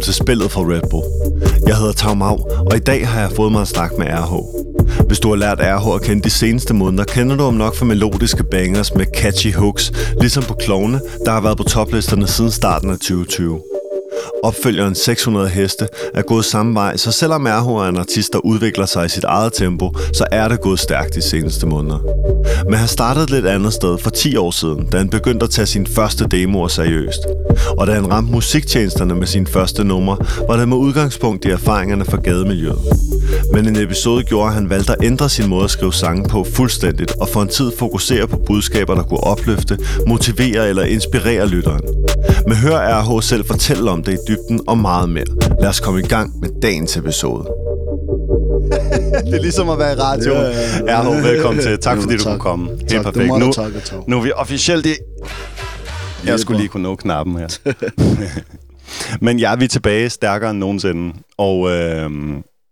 [0.00, 1.04] Velkommen til spillet for Red Bull.
[1.66, 2.38] Jeg hedder Tom Mau,
[2.70, 4.32] og i dag har jeg fået mig en snak med RH.
[5.06, 7.84] Hvis du har lært RH at kende de seneste måneder, kender du om nok for
[7.84, 12.90] melodiske bangers med catchy hooks, ligesom på Klovne, der har været på toplisterne siden starten
[12.90, 13.60] af 2020.
[14.42, 18.86] Opfølgeren 600 heste er gået samme vej, så selvom RH er en artist, der udvikler
[18.86, 21.98] sig i sit eget tempo, så er det gået stærkt de seneste måneder.
[22.64, 25.50] Men han startede et lidt andet sted for 10 år siden, da han begyndte at
[25.50, 27.20] tage sin første demoer seriøst.
[27.78, 30.16] Og da han ramte musiktjenesterne med sin første nummer,
[30.48, 32.78] var det med udgangspunkt i erfaringerne fra gademiljøet.
[33.52, 36.44] Men en episode gjorde, at han valgte at ændre sin måde at skrive sange på
[36.44, 41.80] fuldstændigt, og for en tid fokusere på budskaber, der kunne opløfte, motivere eller inspirere lytteren.
[42.46, 45.24] Men hør RH selv fortælle om det i dybden og meget mere.
[45.60, 47.44] Lad os komme i gang med dagens episode.
[49.26, 50.32] det er ligesom at være i radio.
[50.32, 50.50] Ja, ja,
[50.86, 51.00] ja.
[51.00, 51.78] RH, velkommen til.
[51.78, 52.68] Tak fordi du kunne komme.
[52.70, 53.38] Helt tak, perfekt.
[53.38, 54.08] Nu, tak, tak.
[54.08, 54.94] nu er vi officielt i...
[56.24, 57.48] Jeg skulle lige kunne nå knappen her.
[59.24, 61.14] Men ja, vi er tilbage stærkere end nogensinde.
[61.38, 62.10] Og øh,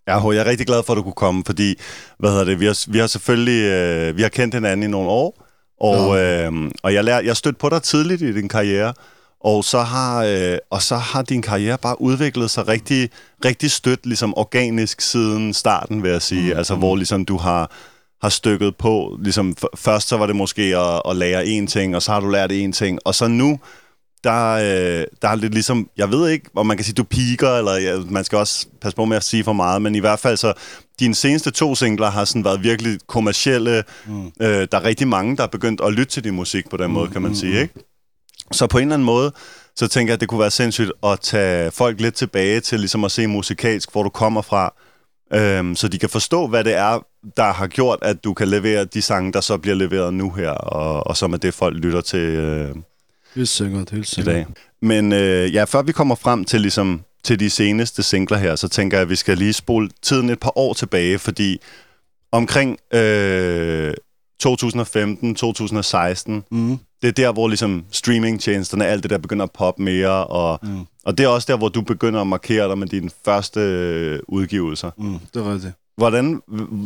[0.09, 1.75] RH, jeg er rigtig glad for, at du kunne komme, fordi
[2.19, 5.09] hvad hedder det, vi, har, vi har selvfølgelig øh, vi har kendt hinanden i nogle
[5.09, 5.45] år,
[5.81, 6.47] og, ja.
[6.47, 8.95] øh, og jeg, lær, jeg stødte på dig tidligt i din karriere,
[9.41, 13.11] og så har, øh, og så har din karriere bare udviklet sig rigtig,
[13.45, 16.53] rigtig stødt, ligesom organisk siden starten, vil jeg sige.
[16.53, 16.59] Mm.
[16.59, 17.71] Altså, hvor ligesom du har,
[18.23, 19.19] har stykket på.
[19.23, 22.29] Ligesom, først så var det måske at, at lære én ting, og så har du
[22.29, 22.99] lært én ting.
[23.05, 23.59] Og så nu,
[24.25, 27.51] der, øh, der er lidt ligesom, jeg ved ikke, om man kan sige, du piker,
[27.51, 30.19] eller ja, man skal også passe på med at sige for meget, men i hvert
[30.19, 30.53] fald så,
[31.01, 33.85] dine seneste to singler har sådan været virkelig kommercielle.
[34.07, 34.27] Mm.
[34.27, 36.93] Øh, der er rigtig mange, der er begyndt at lytte til din musik på den
[36.93, 37.75] måde, kan man sige, ikke?
[38.53, 39.33] Så på en eller anden måde,
[39.77, 43.05] så tænker jeg, at det kunne være sindssygt at tage folk lidt tilbage til ligesom
[43.05, 44.75] at se musikalsk, hvor du kommer fra,
[45.35, 48.85] øhm, så de kan forstå, hvad det er, der har gjort, at du kan levere
[48.85, 52.01] de sange, der så bliver leveret nu her, og, og som er det, folk lytter
[52.01, 52.75] til øh,
[53.35, 54.35] Helt sikkert, helt i sikkert.
[54.35, 54.47] dag.
[54.83, 58.69] Men øh, ja, før vi kommer frem til, ligesom, til de seneste singler her, så
[58.69, 61.61] tænker jeg, at vi skal lige spole tiden et par år tilbage, fordi
[62.33, 63.95] omkring øh,
[64.47, 66.79] 2015-2016, Mm.
[67.03, 70.87] Det er der, hvor ligesom streamingtjenesterne, alt det der begynder at poppe mere, og, mm.
[71.05, 74.21] og det er også der, hvor du begynder at markere dig med dine første øh,
[74.29, 74.91] udgivelser.
[74.99, 75.19] Mm.
[75.35, 75.75] Det er rigtigt.
[75.97, 76.43] Hvordan,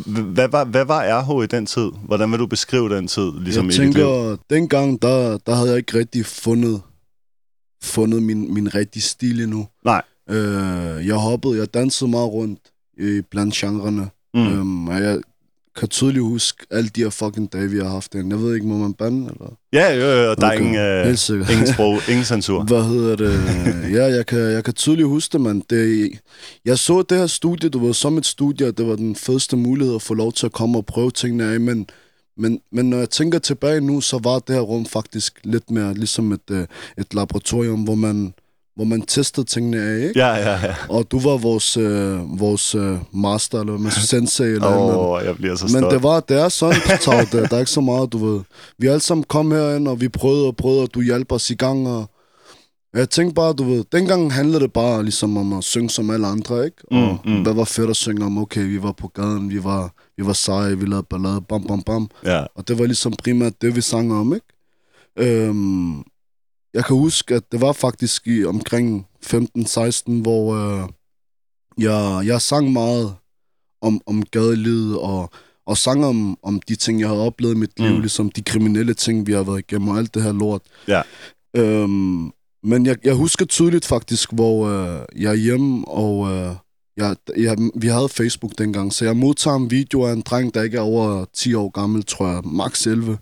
[0.06, 1.90] hvad, var, hvad var RH i den tid?
[2.04, 3.32] Hvordan vil du beskrive den tid?
[3.40, 6.82] Ligesom jeg tænker, dengang, der, der havde jeg ikke rigtig fundet,
[7.82, 9.66] fundet min, min rigtige stil endnu.
[9.84, 10.02] Nej.
[10.30, 12.60] Øh, jeg hoppede, jeg dansede meget rundt
[12.98, 14.08] i blandt genrerne.
[14.34, 14.46] Mm.
[14.46, 15.20] Øhm, og jeg
[15.76, 18.30] kan tydeligt huske alle de her fucking dage, vi har haft den.
[18.30, 19.56] Jeg ved ikke, må man bande, eller?
[19.72, 22.62] Ja, jo, jo, der er ingen, øh, ingen sprog, ingen censur.
[22.62, 23.32] Hvad hedder det?
[23.96, 25.62] ja, jeg kan, jeg kan tydeligt huske det, man.
[25.70, 26.10] Det,
[26.64, 29.56] jeg så det her studie, du ved, som et studie, at det var den fedeste
[29.56, 31.86] mulighed at få lov til at komme og prøve tingene af, men,
[32.36, 35.94] men, men når jeg tænker tilbage nu, så var det her rum faktisk lidt mere
[35.94, 36.66] ligesom et, øh,
[36.98, 38.34] et laboratorium, hvor man,
[38.76, 40.12] hvor man testede tingene af, ikke?
[40.20, 40.74] Ja, ja, ja.
[40.88, 45.36] Og du var vores, øh, vores øh, master, eller man sensei, eller Åh, oh, jeg
[45.36, 45.92] bliver så Men stolt.
[45.94, 47.50] det var, det er sådan, Tag, det.
[47.50, 48.40] der er ikke så meget, du ved.
[48.78, 51.54] Vi alle sammen kom herind, og vi prøvede og prøvede, og du hjalp os i
[51.54, 52.10] gang, og
[52.94, 56.26] jeg tænkte bare, du ved, dengang handlede det bare ligesom om at synge som alle
[56.26, 56.76] andre, ikke?
[56.90, 57.42] Og Mm, mm.
[57.42, 60.32] hvad var fedt at synge om, okay, vi var på gaden, vi var, vi var
[60.32, 62.08] seje, vi lavede ballade, bam, bam, bam.
[62.24, 62.44] Ja.
[62.54, 64.46] Og det var ligesom primært det, vi sang om, ikke?
[65.18, 66.02] Øhm,
[66.74, 70.88] jeg kan huske, at det var faktisk i omkring 15-16, hvor øh,
[71.78, 73.14] jeg, jeg sang meget
[73.82, 75.30] om, om gadelivet og,
[75.66, 78.00] og sang om, om de ting, jeg havde oplevet i mit liv, Mm.
[78.00, 80.62] ligesom de kriminelle ting, vi har været igennem og alt det her lort.
[80.88, 81.02] Ja.
[81.56, 82.30] Øhm,
[82.64, 86.54] men jeg, jeg husker tydeligt faktisk, hvor øh, jeg er hjemme, og øh,
[86.96, 90.62] jeg, jeg, vi havde Facebook dengang, så jeg modtager en video af en dreng, der
[90.62, 93.18] ikke er over 10 år gammel, tror jeg, max 11,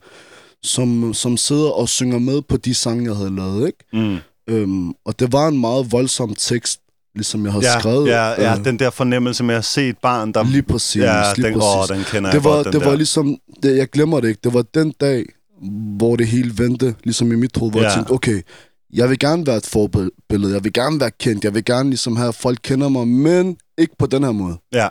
[0.63, 3.79] som, som sidder og synger med på de sange, jeg havde lavet, ikke?
[3.93, 4.19] Mm.
[4.49, 6.81] Øhm, og det var en meget voldsom tekst,
[7.15, 8.09] ligesom jeg havde Ja, skrevet.
[8.09, 10.45] ja, ja, Øh, den der fornemmelse med at se et barn, der...
[10.45, 11.91] Lige præcis, ja, lige den, præcis.
[11.91, 12.89] Åh, den kender det jeg var, godt, den det der.
[12.89, 15.25] var ligesom, det, jeg glemmer det ikke, det var den dag,
[15.97, 17.87] hvor det hele vendte, ligesom i mit hoved, hvor Ja.
[17.87, 18.41] jeg tænkte, okay,
[18.93, 22.17] jeg vil gerne være et forbillede, jeg vil gerne være kendt, jeg vil gerne ligesom
[22.17, 24.57] have, at folk kender mig, men ikke på den her måde.
[24.73, 24.89] Ja.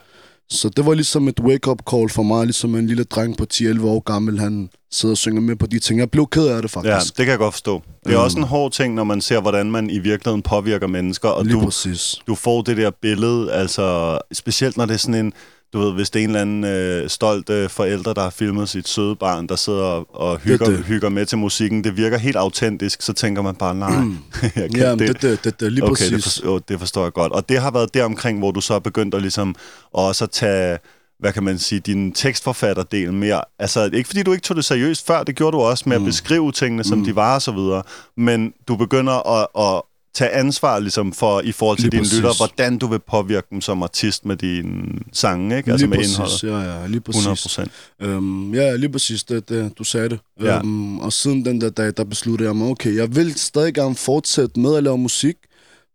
[0.52, 3.86] Så det var ligesom et wake-up call for mig, ligesom en lille dreng på 10-11
[3.86, 6.00] år gammel, han sidder og synger med på de ting.
[6.00, 6.90] Jeg blev ked af det faktisk.
[6.92, 7.82] Ja, det kan jeg godt forstå.
[8.06, 8.24] Det er Mm.
[8.24, 11.54] også en hård ting, når man ser, hvordan man i virkeligheden påvirker mennesker, og Lige
[11.60, 12.16] du, præcis.
[12.28, 15.34] du får det der billede, altså specielt når det er sådan en,
[15.74, 18.70] du ved, hvis det er en eller anden øh, stolt øh, forælder, der har filmet
[18.70, 20.84] sit søde barn, der sidder og, og hygger, det.
[20.86, 23.90] hygger med til musikken, det virker helt autentisk, så tænker man bare, nej,
[24.44, 26.10] jeg kan Ja, men det, det, det, det, lige okay, præcis.
[26.10, 27.32] det, forstår, det forstår jeg godt.
[27.32, 29.56] Og det har været der omkring, hvor du så er begyndt at ligesom
[29.94, 30.78] også at tage,
[31.20, 33.42] hvad kan man sige, din tekstforfatterdel mere.
[33.60, 36.06] Altså, ikke fordi du ikke tog det seriøst før, det gjorde du også med mm.
[36.06, 37.06] at beskrive tingene, som mm.
[37.06, 37.84] de var og så videre,
[38.18, 39.82] men du begynder at, at
[40.14, 42.16] tage ansvar ligesom for, i forhold til Lige dine præcis.
[42.16, 45.72] lyttere, hvordan du vil påvirke dem som artist med dine sange, ikke?
[45.72, 46.44] Altså lige med præcis, indholdet.
[46.44, 47.44] Ja, ja, lige 100 præcis.
[47.44, 47.72] procent.
[48.02, 50.20] Øhm, ja, lige præcis, det, det, du sagde det.
[50.42, 50.58] Ja.
[50.58, 53.96] Øhm, og siden den der dag, der besluttede jeg mig, okay, jeg vil stadig gerne
[53.96, 55.36] fortsætte med at lave musik,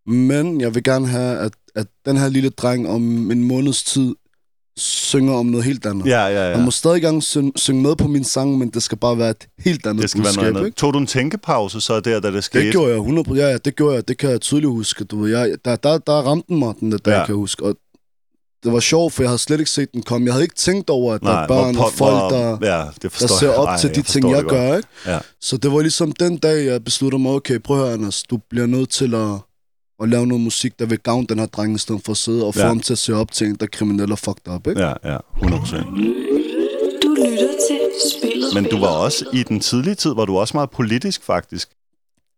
[0.06, 4.14] men jeg vil gerne have, at, at den her lille dreng om en måneds tid
[4.76, 6.06] synger om noget helt andet.
[6.06, 6.64] Ja, ja, Jeg ja.
[6.64, 9.46] må stadig gerne synge, synge med på min sang, men det skal bare være et
[9.58, 10.76] helt andet Det skal være noget budskab, andet.
[10.76, 12.64] Tog du en tænkepause så der, da det skete?
[12.64, 14.08] Det gjorde jeg 100 Ja, ja, det gjorde jeg.
[14.08, 15.04] Det kan jeg tydeligt huske.
[15.04, 17.18] Du ved, jeg, der, der, der ramte den mig, den der dag, Ja.
[17.18, 17.24] ja.
[17.26, 17.64] kan jeg huske.
[17.64, 17.76] Og
[18.64, 20.26] det var sjovt, for jeg havde slet ikke set den komme.
[20.26, 22.84] Jeg havde ikke tænkt over, at der Nej, er børn og folk, hvor, der, ja,
[23.02, 23.56] det der ser jeg.
[23.56, 24.60] op Ej, til de ting, forstår jeg det godt.
[24.60, 24.88] gør, ikke?
[25.06, 25.18] Ja.
[25.40, 28.38] Så det var ligesom den dag, jeg besluttede mig, okay, prøv at høre, Anders, du
[28.50, 29.28] bliver nødt til at,
[30.04, 32.46] at lave noget musik, der vil gavne den her dreng, i stedet for at sidde
[32.46, 32.66] og få Ja.
[32.66, 34.80] ham til at se op til en, der er kriminel og fucked up, ikke?
[34.80, 35.86] Ja, ja, 100 procent.
[37.02, 37.80] Du lytter til
[38.18, 38.54] spillet.
[38.54, 41.68] Men du var også, i den tidlige tid, var du også meget politisk, faktisk.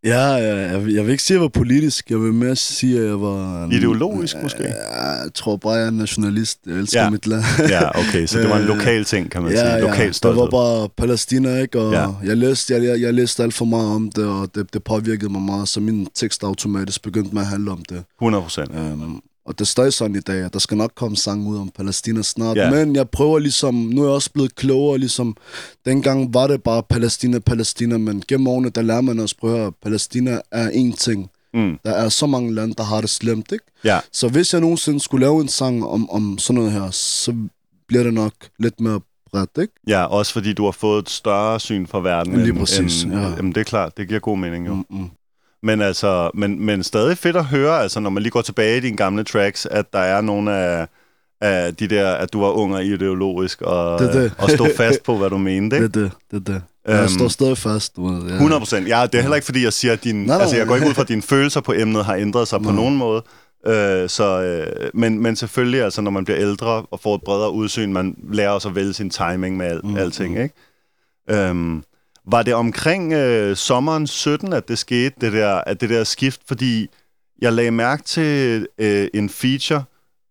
[0.06, 2.10] Ja, ja jeg, vil- jeg vil ikke sige, at jeg var politisk.
[2.10, 3.64] Jeg vil mere sige, at jeg var...
[3.64, 4.62] en- Ideologisk, måske?
[4.62, 6.58] Ja, jeg tror bare, jeg er nationalist.
[6.66, 7.04] Jeg elsker Ja.
[7.04, 7.10] ja.
[7.10, 7.42] mit land.
[7.68, 9.68] Ja, okay, så det var en Øh, lokal ting, kan man ja, sige.
[9.68, 10.42] ja, Lokal der stolthed.
[10.42, 11.80] var bare Palæstina, ikke?
[11.80, 12.00] Og Ja.
[12.02, 12.08] ja.
[12.24, 15.32] jeg, læste, jeg, jeg, jeg læste alt for meget om det, og det, det påvirkede
[15.32, 18.04] mig meget, så min tekst automatisk begyndte med at handle om det.
[18.20, 18.70] 100 procent.
[18.70, 21.68] Um, og det stadig sådan i dag, at der skal nok komme sang ud om
[21.76, 22.56] Palæstina snart.
[22.56, 22.70] Ja.
[22.70, 25.36] Men jeg prøver ligesom, nu er jeg også blevet klogere, ligesom,
[25.84, 29.74] dengang var det bare Palæstina, Palæstina, men gennem årene, der lærer man også, prøv at
[29.82, 31.30] Palæstina er én ting.
[31.54, 31.78] Mm.
[31.84, 33.64] Der er så mange lande, der har det slemt, ikke?
[33.84, 37.34] Ja, Så hvis jeg nogensinde skulle lave en sang om, om sådan noget her, så
[37.88, 39.00] bliver det nok lidt mere
[39.30, 39.72] bredt, ikke?
[39.86, 42.36] ja, også fordi du har fået et større syn for verden.
[42.36, 43.28] Lige end, præcis, end, ja.
[43.36, 44.74] Jamen, det er klart, det giver god mening jo.
[44.74, 44.84] Mm.
[44.90, 45.10] Mm-mm.
[45.62, 48.80] Men altså, men, men stadig fedt at høre, altså når man lige går tilbage i
[48.80, 50.86] dine gamle tracks, at der er nogle af,
[51.40, 54.32] af de der, at du var ung og ideologisk, og, Det det.
[54.38, 55.98] og stå fast på, hvad du mente, Det ikke?
[56.00, 56.62] er det, det er det.
[56.88, 58.26] Jeg Øhm, står stadig fast, du ved.
[58.28, 58.32] Ja.
[58.34, 58.88] 100 procent.
[58.88, 60.16] Ja, det er heller ikke, fordi jeg siger, at din...
[60.24, 62.58] Nej, altså, jeg går ikke ud fra, at dine følelser på emnet har ændret sig
[62.62, 62.74] på Nej.
[62.76, 63.22] nogen måde.
[63.66, 67.52] Øh, så, øh, men, men selvfølgelig, altså, når man bliver ældre og får et bredere
[67.52, 70.40] udsyn, man lærer også at vælge sin timing med al, mm, Mm, alting, mm.
[70.42, 70.54] ikke?
[71.30, 71.82] Øhm,
[72.26, 76.40] var det omkring øh, sommeren 17, at det skete, det der, at det der skift?
[76.48, 76.88] Fordi
[77.42, 79.84] jeg lagde mærke til øh, en feature,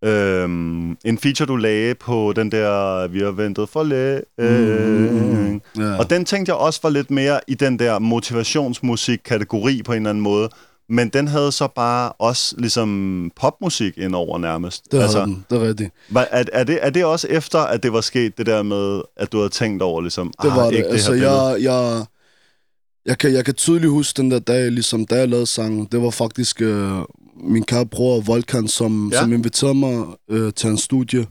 [0.03, 4.21] Øhm, en feature, du lagde på den der, vi har ventet for længe.
[4.37, 5.97] Mm, Ja.
[5.97, 10.09] Og den tænkte jeg også var lidt mere i den der motivationsmusik-kategori på en eller
[10.09, 10.49] anden måde.
[10.89, 14.91] Men den havde så bare også ligesom popmusik indover nærmest.
[14.91, 15.91] det altså, altså, den, det er rigtigt.
[16.09, 19.01] var, er, er, det, er det også efter, at det var sket, det der med,
[19.17, 20.77] at du havde tænkt over ligesom, Det var ah, det.
[20.77, 21.71] ikke altså, det her billede?
[21.71, 22.05] jeg, jeg,
[23.05, 25.87] jeg, kan, jeg kan tydeligt huske den der dag, ligesom da jeg lavede sangen.
[25.91, 26.91] Det var faktisk øh,
[27.43, 29.19] min kære bror, Volkan, som, Ja.
[29.19, 31.27] som inviterede mig øh, til hans studie.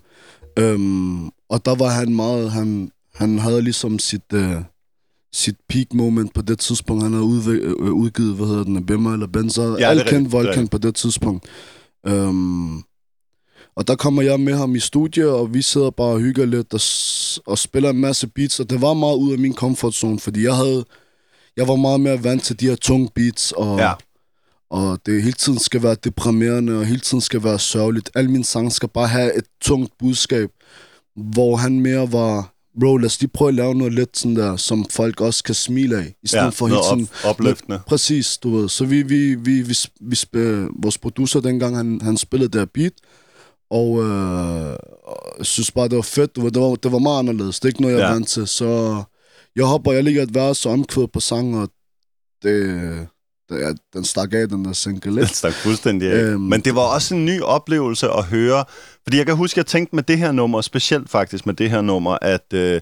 [0.58, 2.50] Øhm, og der var han meget...
[2.50, 4.54] Han, han havde ligesom sit, øh,
[5.36, 7.02] sit peak moment på det tidspunkt.
[7.02, 9.62] Han havde udve- øh, udgivet, hvad hedder den, Bimmer eller Benza.
[9.62, 11.44] det Ja, det er Volkan på det tidspunkt.
[12.06, 12.76] Øhm,
[13.76, 16.74] og der kommer jeg med ham i studiet, og vi sidder bare og hygger lidt
[16.74, 16.80] og,
[17.52, 20.42] og spiller en masse beats, og det var meget ud af min comfort zone, fordi
[20.44, 20.84] jeg havde,
[21.56, 23.92] jeg var meget mere vant til de her tunge beats, og, Ja.
[24.70, 28.10] og det hele tiden skal være deprimerende, og hele tiden skal være sørgeligt.
[28.14, 30.50] Alle mine sange skal bare have et tungt budskab,
[31.16, 34.56] hvor han mere var, bro, lad os lige prøve at lave noget lidt sådan der,
[34.56, 37.80] som folk også kan smile af, i stedet ja, for hele tiden op, opløftende.
[37.86, 38.68] Præcis, du ved.
[38.68, 42.92] Så vi, vi, vi, vi, vi sp- vores producer dengang, han, han spillede der beat,
[43.70, 44.76] og øh,
[45.38, 46.36] jeg synes bare, det var fedt.
[46.36, 47.60] Du ved, det, var, det var meget anderledes.
[47.60, 48.12] Det er ikke noget, jeg er Ja.
[48.12, 48.46] vant til.
[48.46, 49.02] Så
[49.56, 51.68] jeg hopper, jeg ligger et vers og omkvæd på sang, og
[52.42, 53.08] det,
[53.50, 55.10] er, den stak af, den der single.
[55.10, 55.34] Den Ikke?
[55.34, 56.22] stak fuldstændig af.
[56.22, 56.40] Øhm.
[56.40, 58.64] Men det var også en ny oplevelse at høre.
[59.02, 61.80] Fordi jeg kan huske, jeg tænkte med det her nummer, specielt faktisk med det her
[61.80, 62.80] nummer, at øh,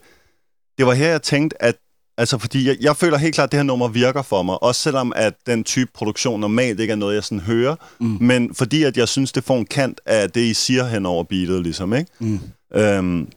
[0.79, 1.77] det var her, jeg tænkte, at
[2.19, 4.63] Altså, fordi jeg, jeg føler helt klart, at det her nummer virker for mig.
[4.63, 7.77] Også selvom, at den type produktion normalt ikke er noget, jeg sådan hører.
[8.01, 8.17] Mm.
[8.21, 11.25] Men fordi, at jeg synes, det får en kant af det, I siger hen over
[11.25, 12.11] beatet, ligesom, ikke?
[12.21, 12.41] Mm.
[12.75, 13.29] Øhm,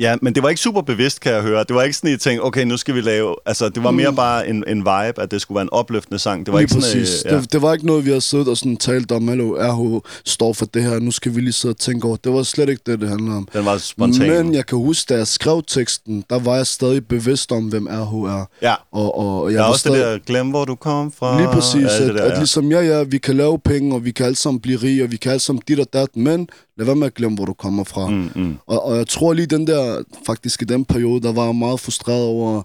[0.00, 1.64] ja, men det var ikke super bevidst, kan jeg høre.
[1.68, 3.34] Det var ikke sådan, at I tænkte, okay, nu skal vi lave...
[3.46, 4.16] Altså, det var mere Mm.
[4.16, 6.46] bare en, en vibe, at det skulle være en opløftende sang.
[6.46, 7.22] Det var Lige ikke sådan, præcis.
[7.26, 7.38] øh, ja.
[7.40, 10.52] det, det var ikke noget, vi havde siddet og sådan talt om, hallo, RH står
[10.52, 12.16] for det her, nu skal vi lige sidde og tænke over.
[12.16, 13.48] Det var slet ikke det, det handler om.
[13.52, 14.28] Den var spontan.
[14.44, 17.86] Men jeg kan huske, da jeg skrev teksten, der var jeg stadig bevidst om, hvem
[17.90, 18.48] RH er.
[18.62, 19.98] Ja, Og, og jeg der er også stadig...
[19.98, 21.38] det der, glem hvor du kom fra.
[21.40, 22.36] Lige præcis, alt at, det der, at ja.
[22.38, 25.10] ligesom, ja, ja, vi kan lave penge, og vi kan alle sammen blive rige, og
[25.10, 26.48] vi kan alle sammen dit og dat, men
[26.80, 28.10] lad være med at glemme, hvor du kommer fra.
[28.10, 28.30] Mm.
[28.34, 28.56] Mm.
[28.66, 31.80] Og, og jeg tror lige den der, faktisk i den periode, der var jeg meget
[31.80, 32.62] frustreret over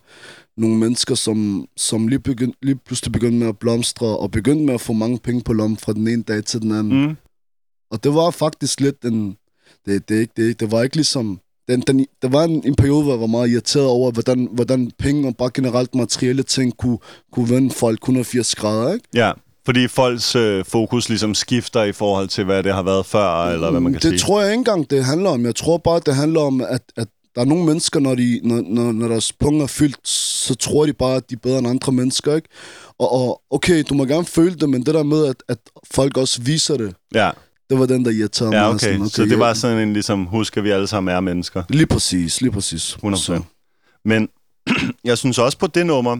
[0.58, 4.74] nogle mennesker, som, som lige, begynd, lige pludselig begyndte med at blomstre, og begyndte med
[4.74, 7.06] at få mange penge på lommen fra den ene dag til den anden.
[7.06, 7.16] Mm.
[7.92, 9.38] Og det var faktisk lidt en...
[9.86, 11.40] Det, det, ikke, det, det var ikke ligesom...
[11.68, 14.92] Den, den, der var en, en periode, hvor jeg var meget irriteret over, hvordan, hvordan
[15.00, 16.98] penge og bare generelt materielle ting kunne,
[17.32, 19.08] kunne vende folk 180 grader, ikke?
[19.14, 19.32] Ja,
[19.66, 23.72] Fordi folks øh, fokus ligesom skifter i forhold til, hvad det har været før, eller
[23.72, 24.20] hvad man kan det sige.
[24.20, 25.46] tror jeg ikke engang, det handler om.
[25.46, 28.62] Jeg tror bare, det handler om, at, at der er nogle mennesker, når, de, når,
[28.68, 31.68] når, når deres punkt er fyldt, så tror de bare, at de er bedre end
[31.68, 32.48] andre mennesker, ikke?
[33.00, 35.58] Og, og okay, du må gerne føle det, men det der med, at, at
[35.92, 37.32] folk også viser det, Ja,
[37.70, 38.70] det var den, der irriterede ja mig.
[38.76, 38.80] okay.
[38.80, 39.10] Sådan, okay.
[39.10, 41.64] Så det jeg- var sådan en, ligesom, husk, at vi alle sammen er mennesker.
[41.70, 42.98] Lige præcis, lige præcis.
[43.06, 43.16] 100%.
[43.16, 43.42] Så,
[44.06, 44.30] Men
[45.04, 46.18] jeg synes også på det nummer,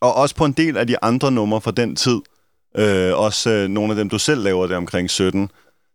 [0.00, 2.18] og også på en del af de andre numre fra den tid,
[2.78, 5.50] øh, også øh, nogle af dem, du selv laver det omkring 17,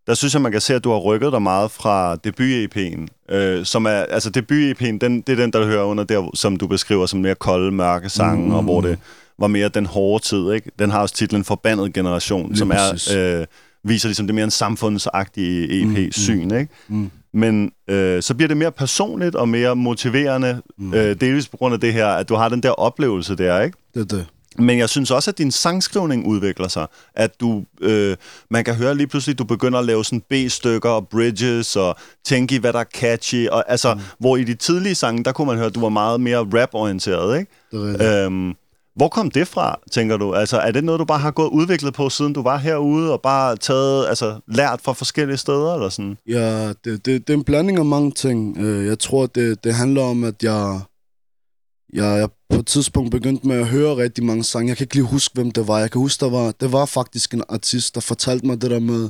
[0.08, 3.66] der synes jeg, man kan se, at du har rykket dig meget fra debut-EP'en, øh,
[3.66, 7.06] som er, altså debut-EP'en, den, det er den, der hører under der, som du beskriver
[7.06, 8.54] som mere kolde, mørke sange, mm.
[8.54, 9.00] og hvor det
[9.40, 10.72] var mere den hårde tid, ikke?
[10.80, 13.14] Den har også titlen Forbandet Generation, Lige som præcis.
[13.14, 13.46] er, øh,
[13.84, 16.74] viser ligesom det mere en samfundsagtige EP-syn, ikke?
[16.88, 17.12] mm.
[17.34, 20.94] Men øh, så bliver det mere personligt og mere motiverende, mm.
[20.94, 23.78] øh, delvis på grund af det her, at du har den der oplevelse der, ikke?
[23.94, 24.26] det er det.
[24.58, 26.88] Men jeg synes også, at din sangskrivning udvikler sig.
[27.16, 28.18] At du, øh,
[28.50, 31.96] man kan høre lige pludselig, at du begynder at lave sådan B-stykker og bridges og
[32.26, 33.48] tænke i, hvad der er catchy.
[33.48, 34.00] Og, altså, mm.
[34.20, 37.40] Hvor i de tidlige sange, der kunne man høre, at du var meget mere rap-orienteret,
[37.40, 37.52] ikke?
[37.72, 38.26] Det er.
[38.26, 38.54] Øhm,
[38.96, 40.34] hvor kom det fra, tænker du?
[40.34, 43.22] Altså, er det noget, du bare har gået udviklet på, siden du var herude, og
[43.22, 46.18] bare taget, altså, lært fra forskellige steder, eller sådan?
[46.28, 48.58] Ja, det, det, det er en blanding af mange ting.
[48.58, 50.80] Øh, Jeg tror, det, det handler om, at jeg,
[51.94, 54.70] jeg, jeg på et tidspunkt begyndte med at høre rigtig mange sange.
[54.70, 55.80] Jeg kan ikke lige huske, hvem det var.
[55.80, 58.80] Jeg kan huske, der var, det var faktisk en artist, der fortalte mig det der
[58.80, 59.10] med,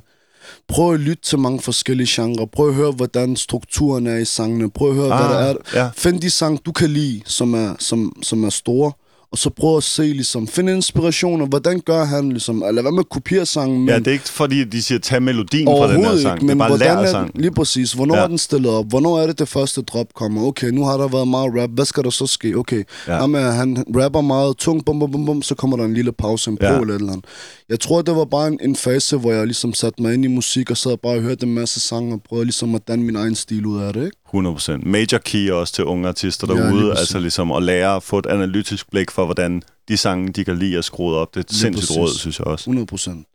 [0.67, 2.45] prøv at lytte til mange forskellige genrer.
[2.45, 4.71] Prøv at høre, hvordan strukturen er i sangene.
[4.71, 5.55] Prøv at høre, ah, hvad der er.
[5.73, 5.89] ja.
[5.95, 8.91] Find de sange, du kan lide, som er, som, som er store.
[9.31, 11.45] Og så prøv at se, ligesom, find inspirationer.
[11.45, 13.87] Hvordan gør han, ligesom, eller hvad med at kopiere sangen?
[13.87, 16.35] Ja, men- det er ikke fordi, de siger, tag melodien fra den her sang.
[16.35, 17.33] ikke, men det er bare hvordan er sang.
[17.33, 18.23] den, lige præcis, hvornår Ja.
[18.23, 18.85] er den stillet op?
[18.89, 20.43] Hvornår er det, det første drop kommer?
[20.47, 22.55] Okay, nu har der været meget rap, hvad skal der så ske?
[22.55, 23.13] Okay, Ja.
[23.13, 23.21] ja.
[23.21, 26.51] Jamen, han rapper meget tungt, bum, bum, bum, bum, så kommer der en lille pause,
[26.51, 26.79] en Ja.
[26.79, 27.25] eller eller andet.
[27.69, 30.27] Jeg tror, det var bare en, en fase, hvor jeg ligesom satte mig ind i
[30.27, 33.15] musik, og sad bare og hørte en masse sange, og prøvede ligesom at danne min
[33.15, 34.17] egen stil ud af det, ikke?
[34.33, 34.71] 100%.
[34.89, 36.99] Major key også til unge artister Ja, derude, præcis.
[36.99, 40.57] altså ligesom at lære at få et analytisk blik for, hvordan de sange, de kan
[40.57, 41.33] lide at skrue op.
[41.33, 42.63] Det er et sindssygt råd, synes jeg også.
[42.63, 43.27] 100 procent.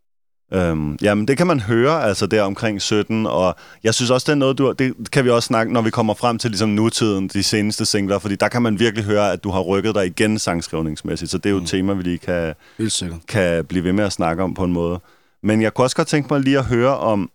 [0.53, 4.33] Øhm, jamen, det kan man høre, altså der omkring 17, og jeg synes også, det
[4.33, 7.29] er noget, du, det kan vi også snakke, når vi kommer frem til ligesom nutiden,
[7.29, 10.39] de seneste singler, fordi der kan man virkelig høre, at du har rykket dig igen
[10.39, 12.55] sangskrivningsmæssigt, så det er jo et tema, vi lige kan,
[13.29, 15.01] kan blive ved med at snakke om på en måde.
[15.43, 17.31] Men jeg kunne også godt tænke mig lige at høre om,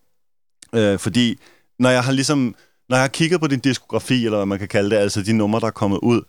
[0.74, 1.38] øh, fordi
[1.78, 2.54] når jeg har ligesom,
[2.90, 5.32] når jeg har kigget på din diskografi, eller hvad man kan kalde det, altså de
[5.32, 6.22] numre, der er kommet ud,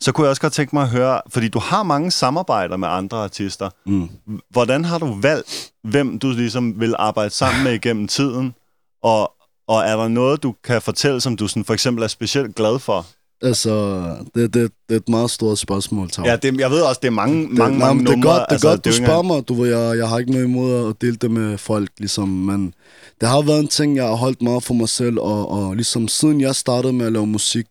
[0.00, 2.88] så kunne jeg også godt tænke mig at høre, fordi du har mange samarbejder med
[2.88, 3.70] andre artister.
[3.86, 4.08] Mm.
[4.50, 8.54] Hvordan har du valgt, hvem du ligesom vil arbejde sammen med igennem tiden?
[9.02, 9.32] Og,
[9.68, 12.78] og er der noget, du kan fortælle, som du sådan for eksempel er specielt glad
[12.78, 13.06] for?
[13.42, 16.24] Altså, det, det, det er et meget stort spørgsmål, Tav.
[16.24, 18.30] Ja, det, jeg ved også, det er mange, det, mange, nej, mange det er numre.
[18.30, 19.48] godt, det er altså, godt du spørger mig.
[19.48, 22.74] Du ved, jeg, jeg har ikke noget imod at dele det med folk, ligesom, men
[23.20, 26.08] det har været en ting, jeg har holdt meget for mig selv, og, og ligesom
[26.08, 27.66] siden jeg startede med at lave musik,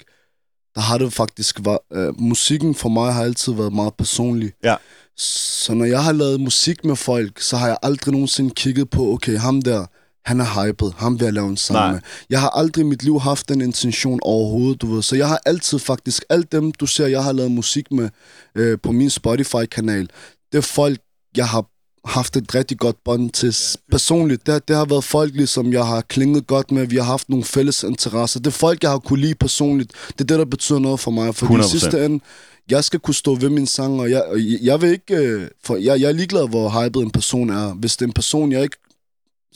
[0.75, 4.51] der har det faktisk været, øh, musikken for mig har altid været meget personlig.
[4.63, 4.75] Ja.
[5.17, 9.13] Så når jeg har lavet musik med folk, så har jeg aldrig nogensinde kigget på,
[9.13, 9.86] okay, ham der,
[10.25, 11.91] han er hyped, ham vil jeg lave en sang Nej.
[11.91, 12.00] med.
[12.29, 15.01] Jeg har aldrig i mit liv haft den intention overhovedet, du ved.
[15.01, 18.10] Så jeg har altid faktisk, alt dem, du ser, jeg har lavet musik med
[18.55, 20.10] øh, på min Spotify-kanal,
[20.51, 21.00] det er folk,
[21.38, 21.65] jeg har
[22.05, 23.55] haft et rigtig godt bånd til
[23.91, 24.46] personligt.
[24.48, 26.88] Det, det har været folk, ligesom jeg har klinget godt med.
[26.88, 28.39] Vi har haft nogle fælles interesser.
[28.39, 29.91] Det er folk, jeg har kunne lide personligt.
[30.08, 31.36] Det er det, der betyder noget for mig.
[31.36, 31.67] For i 100%.
[31.70, 32.24] sidste ende,
[32.70, 35.15] jeg skal kunne stå ved min sang, og jeg, jeg- jeg vil ikke...
[35.15, 37.74] øh, For jeg, jeg er ligeglad, hvor hyped en person er.
[37.74, 38.77] Hvis det er en person, jeg ikke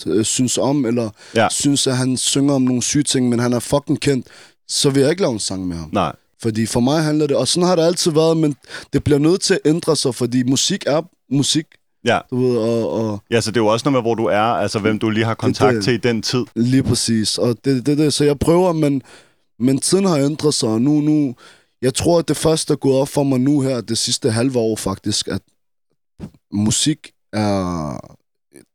[0.07, 1.47] øh, synes om, eller Ja.
[1.51, 4.27] synes, at han synger om nogle syge ting, men han er fucking kendt,
[4.67, 5.89] så vil jeg ikke lave en sang med ham.
[5.93, 6.15] Nej.
[6.41, 8.55] Fordi for mig handler det, og sådan har det altid været, men
[8.93, 11.01] det bliver nødt til at ændre sig, fordi musik er
[11.31, 11.65] musik,
[12.05, 12.19] Ja.
[12.29, 14.39] du ved, og, og ja, så det er jo også noget med, hvor du er,
[14.41, 15.83] altså hvem du lige har kontakt det.
[15.83, 16.45] til i den tid.
[16.55, 17.37] lige præcis.
[17.37, 18.13] Og det det, det.
[18.13, 19.01] Så jeg prøver, men,
[19.59, 21.35] men tiden har ændret sig, og nu, nu,
[21.81, 24.59] jeg tror, at det første er gået op for mig nu her, det sidste halve
[24.59, 25.41] år faktisk, at
[26.53, 28.17] musik er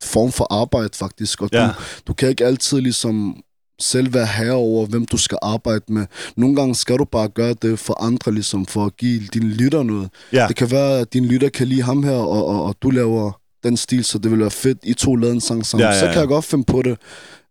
[0.05, 1.67] form for arbejde faktisk, og Ja.
[1.67, 1.73] du,
[2.07, 3.37] du kan ikke altid ligesom
[3.81, 6.07] selv være herre over, hvem du skal arbejde med.
[6.37, 9.83] Nogle gange skal du bare gøre det for andre, ligesom for at give dine lytter
[9.83, 10.09] noget.
[10.33, 10.47] Ja.
[10.49, 13.41] Det kan være, at dine lytter kan lide ham her, og, og, og du laver
[13.65, 15.83] den stil, så det vil være fedt, I to lavede en sang sammen.
[15.89, 16.13] Ja, ja, Så ja.
[16.13, 16.99] kan jeg godt finde på det.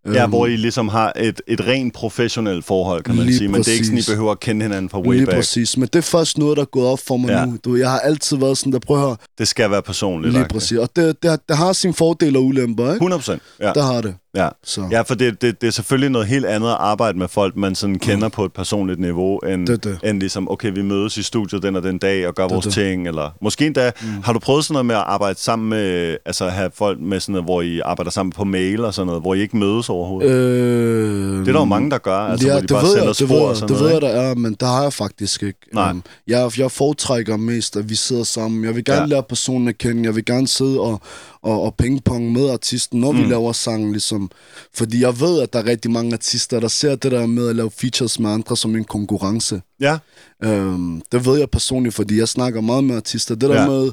[0.05, 3.48] Ja, Øhm, hvor I ligesom har et, et rent professionelt forhold, kan man Lige sige.
[3.48, 4.10] Men det er ikke sådan, I præcis.
[4.13, 5.36] behøver at kende hinanden fra way Lige back.
[5.38, 7.45] præcis, men det er først noget, der er gået op for mig Ja.
[7.45, 7.57] nu.
[7.65, 10.33] Du, jeg har altid været sådan, der prøver at Det skal være personligt.
[10.33, 10.77] lige præcis.
[10.77, 12.93] Og det, det, har- det har sine fordele og ulemper, ikke?
[12.95, 13.41] 100 procent.
[13.60, 13.72] Ja.
[13.74, 14.15] Det har det.
[14.36, 17.28] Ja, Så ja for det, det, det er selvfølgelig noget helt andet at arbejde med
[17.28, 20.00] folk, man sådan kender på et personligt niveau, end, Det det.
[20.04, 22.74] end ligesom, okay, vi mødes i studiet den og den dag og gør vores det.
[22.74, 24.08] ting, eller måske endda, mm.
[24.24, 27.34] har du prøvet sådan noget med at arbejde sammen med, altså have folk med sådan
[27.34, 30.32] noget, hvor I arbejder sammen på mail og sådan noget, hvor I ikke mødes overhovedet?
[30.32, 32.90] øh, det er der jo mange, der gør, altså, ja, hvor de det bare ved
[32.90, 34.82] sender jeg, det ved og sådan det ved noget, jeg, der er, men det har
[34.84, 35.60] jeg faktisk ikke.
[35.74, 35.92] Nej.
[35.92, 38.63] Um, jeg, jeg foretrækker mest, at vi sidder sammen.
[38.63, 39.06] Jeg vil gerne ja.
[39.06, 40.04] lære personen at kende.
[40.04, 41.02] Jeg vil gerne sidde og,
[41.44, 43.18] og, og pingpong med artisten, når mm.
[43.18, 44.32] vi laver sangen, ligesom.
[44.74, 47.56] Fordi jeg ved, at der er rigtig mange artister, der ser det der med at
[47.56, 49.62] lave features med andre som en konkurrence.
[49.80, 49.98] Ja,
[50.46, 53.36] Um, det ved jeg personligt, fordi jeg snakker meget med artister.
[53.36, 53.68] Det der Ja.
[53.70, 53.92] med,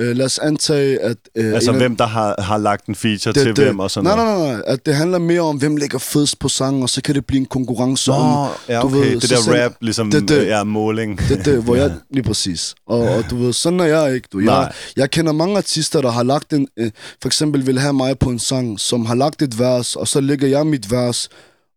[0.00, 1.16] uh, lad os antage, at...
[1.40, 3.90] Uh, altså af- hvem der har, har lagt en feature det, til det, hvem og
[3.90, 4.38] sådan nej, noget.
[4.48, 7.14] nej, nej, at det handler mere om, hvem lægger fedest på sangen, og så kan
[7.14, 8.48] det blive en konkurrence Nå, om...
[8.68, 8.96] ja, du okay.
[8.96, 11.18] ved, det der rap, ligesom, det- det- er måling.
[11.28, 11.92] Det det, hvor jeg...
[12.14, 12.74] Lige præcis.
[12.86, 14.28] Og, og du ved, sådan er jeg ikke.
[14.32, 14.38] Du.
[14.38, 14.54] Nej.
[14.54, 16.68] Jeg, jeg kender mange artister, der har lagt en...
[16.76, 16.90] Øh,
[17.22, 20.20] for eksempel vil have mig på en sang, som har lagt et vers, og så
[20.20, 21.28] lægger jeg mit vers,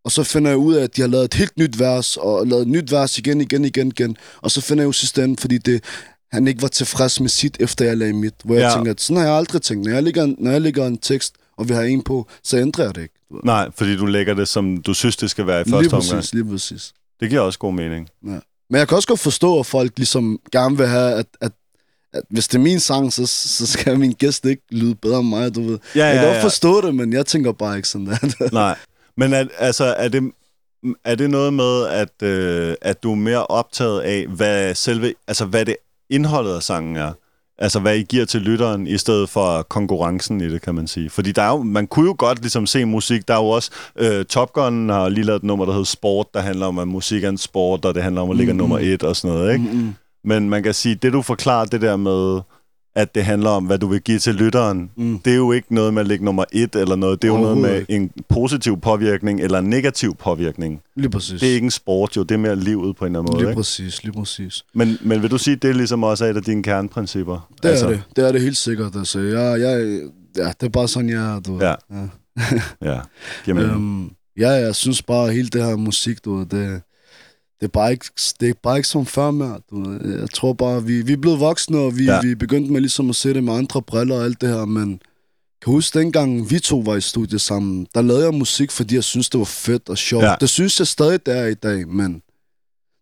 [0.06, 2.48] og så finder jeg ud af, at de har lavet et helt nyt vers, og
[2.48, 4.16] lavet et nyt vers igen, igen, igen, igen.
[4.42, 5.84] Og så finder jeg jo sidste ende, fordi det,
[6.31, 8.33] han ikke var tilfreds med sit, efter jeg lagde mit.
[8.43, 8.75] Hvor jeg Ja.
[8.75, 9.86] tænker, at sådan har jeg aldrig tænkt.
[9.86, 12.57] Når jeg lægger, en- når jeg lægger en tekst, og vi har en på, så
[12.57, 13.13] ændrer jeg det ikke.
[13.43, 16.12] Nej, fordi du lægger det, som du synes, det skal være i Lige første præcis,
[16.12, 16.25] omgang.
[16.33, 16.93] lige præcis.
[17.19, 18.09] Det giver også god mening.
[18.21, 18.41] Men
[18.79, 21.51] jeg kan også godt forstå, at folk ligesom gerne vil have, at, at,
[22.13, 25.27] at hvis det er min sang, så, så skal min gæst ikke lyde bedre end
[25.29, 25.79] mig, du ved.
[25.95, 26.43] Ja, jeg kan ja, godt ja.
[26.43, 28.50] forstå det, men jeg tænker bare ikke sådan der.
[28.53, 28.75] Nej.
[29.17, 30.31] Men er, altså, er det,
[31.05, 35.45] er det noget med, at, øh, at du er mere optaget af, hvad selve, altså
[35.45, 35.75] hvad det
[36.10, 37.12] indholdet af sangen er?
[37.62, 41.10] Altså, hvad I giver til lytteren, i stedet for konkurrencen i det, kan man sige.
[41.10, 43.28] Fordi der er jo, man kunne jo godt ligesom se musik.
[43.28, 46.28] Der er jo også, øh, Top Gun har lige lavet et nummer, der hedder Sport,
[46.34, 48.58] der handler om, at musik er en sport, og det handler om at ligge mm.
[48.58, 49.66] nummer et og sådan noget, ikke?
[49.66, 49.96] Mm-mm.
[50.24, 52.42] Men man kan sige, det du forklarer, det der med,
[52.96, 55.19] at det handler om, hvad du vil give til lytteren, Mm.
[55.19, 57.22] det er jo ikke noget med at ligge nummer et eller noget.
[57.22, 60.81] Det er jo noget med en positiv påvirkning eller en negativ påvirkning.
[60.96, 61.39] Lige præcis.
[61.39, 62.24] Det er ikke en sport, jo.
[62.24, 63.41] Det er mere livet på en eller anden måde.
[63.43, 63.58] Lige Ikke?
[63.60, 64.63] præcis, lige præcis.
[64.74, 67.50] Men, men vil du sige, det er ligesom også et af dine kerneprincipper?
[67.63, 67.86] Det altså.
[67.86, 68.01] er det.
[68.15, 68.96] Det er det helt sikkert.
[68.96, 70.00] Altså, jeg, jeg,
[70.37, 71.59] ja, det er bare sådan, jeg er, du.
[71.61, 71.74] Ja.
[71.92, 73.00] ja.
[73.48, 73.53] Ja.
[73.64, 74.09] Øhm,
[74.40, 76.81] ja, jeg synes bare, hele det her musik, du det,
[77.59, 78.05] det, er bare ikke,
[78.39, 79.59] det er bare ikke som før mere.
[79.69, 80.19] Du ved.
[80.19, 82.22] Jeg tror bare, vi, vi er blevet voksne, og vi, Ja.
[82.22, 84.65] vi er begyndt med ligesom at se det med andre briller og alt det her,
[84.65, 85.01] men
[85.61, 89.03] kan huske dengang vi to var i studiet sammen, der lavede jeg musik, fordi jeg
[89.03, 90.24] synes det var fedt og sjovt.
[90.24, 90.35] Ja.
[90.39, 92.13] Det synes jeg stadig, det er i dag, men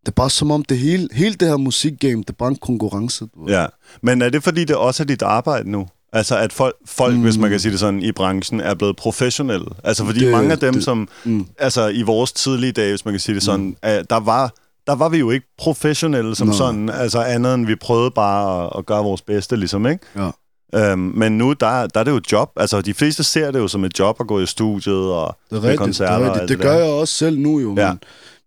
[0.01, 2.55] det er bare som om det hele, hele det her musikgame, det er bare en
[2.55, 3.25] konkurrence.
[3.25, 3.45] Du.
[3.49, 3.65] Ja.
[4.01, 5.87] Men er det fordi, det også er dit arbejde nu?
[6.17, 7.21] Altså, at folk, folk mm.
[7.21, 9.65] hvis man kan sige det sådan, i branchen er blevet professionelle.
[9.83, 11.07] Altså, fordi det, Det- mange af dem, det, det- som...
[11.25, 11.45] Mm.
[11.59, 13.75] Altså, i vores tidlige dage, hvis man kan sige det sådan, mm.
[14.09, 14.53] der var...
[14.87, 16.53] Der var vi jo ikke professionelle som Nå.
[16.53, 20.05] sådan, altså andet end vi prøvede bare at, at gøre vores bedste, ligesom, ikke?
[20.15, 20.91] Ja.
[20.91, 22.51] Øhm, men nu, der, der er det jo et job.
[22.57, 25.55] Altså, de fleste ser det jo som et job at gå i studiet og Det
[25.57, 26.41] er rigtigt, det, koncerter er og rigtigt.
[26.41, 26.83] det det gør der.
[26.83, 27.89] jeg også selv nu jo, Ja.
[27.89, 27.99] men,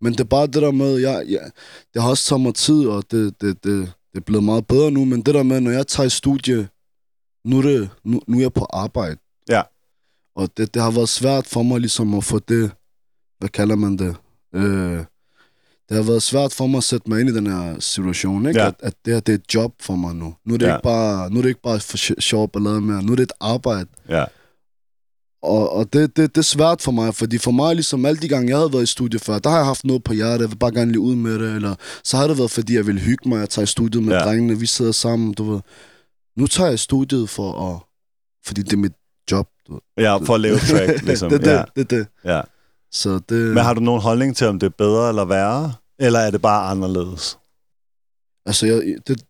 [0.02, 1.38] men det er bare det der med, jeg, jeg,
[1.94, 4.90] det har også taget mig tid, og det, det, det, det er blevet meget bedre
[4.90, 6.68] nu, men det der med, når jeg tager i studie,
[7.44, 9.16] nu er, det, nu, nu er jeg på arbejde.
[9.48, 9.62] Ja.
[10.36, 12.70] Og det, det har været svært for mig ligesom at få det,
[13.38, 14.16] hvad kalder man det?
[14.54, 14.98] Øh,
[15.88, 18.60] det har været svært for mig at sætte mig ind i den her situation, ikke?
[18.60, 18.66] Ja.
[18.66, 20.34] At, at det her, det er et job for mig nu.
[20.44, 20.74] Nu er det, Ja.
[20.76, 23.02] ikke, bare, nu er det ikke bare for sj- sjov ballade mere.
[23.02, 23.86] Nu er det et arbejde.
[24.08, 24.24] Ja.
[25.42, 28.28] Og, og det, det, det er svært for mig, fordi for mig, ligesom alle de
[28.28, 30.50] gange, jeg havde været i studiet før, der har jeg haft noget på hjertet, jeg
[30.50, 31.74] vil bare gerne lige ud med det, eller
[32.04, 34.20] så har det været, fordi jeg vil hygge mig, jeg tager i studiet med ja.
[34.24, 35.60] drengene, vi sidder sammen, du ved.
[36.36, 37.80] Nu tager jeg studiet for at,
[38.46, 38.92] fordi det er mit
[39.30, 41.30] job, du ja, for at lave track, ligesom.
[41.30, 41.64] det det, ja.
[41.76, 42.06] det det.
[42.24, 42.40] Ja.
[42.92, 43.54] Så det...
[43.54, 45.72] Men har du nogen holdning til, om det er bedre eller værre?
[45.98, 47.38] Eller er det bare anderledes?
[48.46, 49.22] Altså, jeg, det,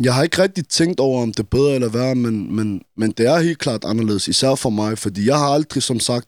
[0.00, 3.10] jeg har ikke rigtig tænkt over, om det er bedre eller værre, men, men, men
[3.10, 6.26] det er helt klart anderledes, især for mig, fordi jeg har aldrig, som sagt,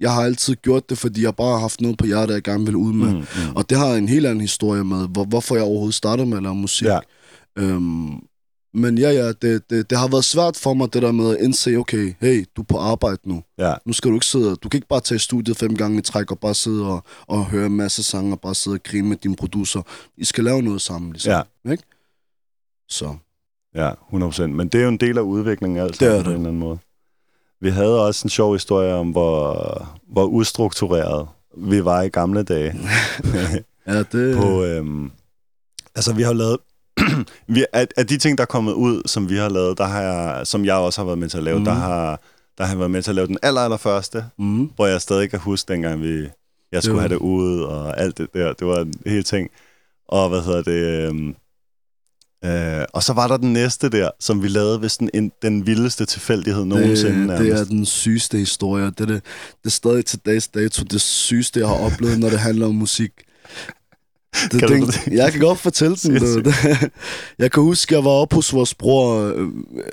[0.00, 2.66] jeg har altid gjort det, fordi jeg bare har haft noget på hjertet, jeg gerne
[2.66, 3.12] vil ud med.
[3.12, 3.56] Mm, mm.
[3.56, 6.42] Og det har en helt anden historie med, hvor, hvorfor jeg overhovedet startede med at
[6.42, 6.86] lave musik.
[6.86, 6.98] Ja.
[7.58, 8.18] Øhm,
[8.76, 11.42] men ja, ja, det, det, det har været svært for mig, det der med at
[11.44, 13.42] indse, okay, hey, du er på arbejde nu.
[13.58, 13.74] Ja.
[13.84, 16.30] Nu skal du ikke sidde, du kan ikke bare tage studiet fem gange i træk
[16.30, 19.16] og bare sidde og, og høre en masse sange og bare sidde og grine med
[19.16, 19.82] din producer.
[20.16, 21.32] I skal lave noget sammen, ligesom.
[21.64, 21.70] Ja.
[21.72, 21.82] Ikke?
[22.88, 23.14] Så,
[23.76, 24.46] Ja, 100%.
[24.46, 26.26] Men det er jo en del af udviklingen, altså, Det er på det.
[26.26, 26.78] en eller anden måde.
[27.60, 32.74] Vi havde også en sjov historie om, hvor, hvor ustruktureret vi var i gamle dage.
[33.86, 34.36] ja, det...
[34.42, 35.10] på, øhm,
[35.94, 36.58] altså, vi har lavet...
[37.54, 40.02] vi, af, af de ting, der er kommet ud, som vi har lavet, der har
[40.02, 41.64] jeg, som jeg også har været med til at lave, mm.
[41.64, 41.80] der, Mhm.
[41.82, 42.20] har,
[42.58, 45.00] der har jeg været med til at lave den aller, aller første, Mm, hvor jeg
[45.00, 46.28] stadig kan huske, dengang vi,
[46.72, 48.52] jeg skulle var- have det ude, og alt det der.
[48.52, 49.50] Det var en hel ting.
[50.08, 51.08] Og hvad hedder det?
[51.08, 51.34] øhm,
[52.44, 55.66] Øh, og så var der den næste der, som vi lavede ved sådan en, den
[55.66, 57.28] vildeste tilfældighed nogensinde.
[57.32, 58.84] Det, det er den sygeste historie.
[58.84, 59.22] Det er, det,
[59.62, 62.74] det er stadig til dags dato det sygeste, jeg har oplevet, når det handler om
[62.74, 63.10] musik.
[64.52, 66.14] Det, Kan du- den, jeg kan godt fortælle den.
[66.14, 66.54] Det, det.
[67.38, 69.48] Jeg kan huske, jeg var oppe hos vores bror, øh,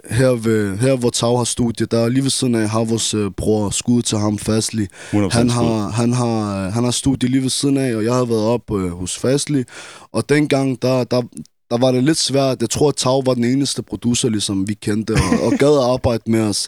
[0.10, 1.86] her, ved, her hvor Tag har studie.
[1.86, 4.88] Der er lige ved siden af har vores øh, bror skud til ham fastlig.
[5.14, 8.26] 100% Han har, han, har, han har studie lige ved siden af, og jeg har
[8.26, 9.64] været op øh, hos Fastly.
[10.12, 11.22] Og dengang, der, der,
[11.72, 12.62] der var det lidt svært.
[12.62, 15.84] Jeg tror, at Tag var den eneste producer, ligesom vi kendte, og, og gad at
[15.94, 16.68] arbejde med os.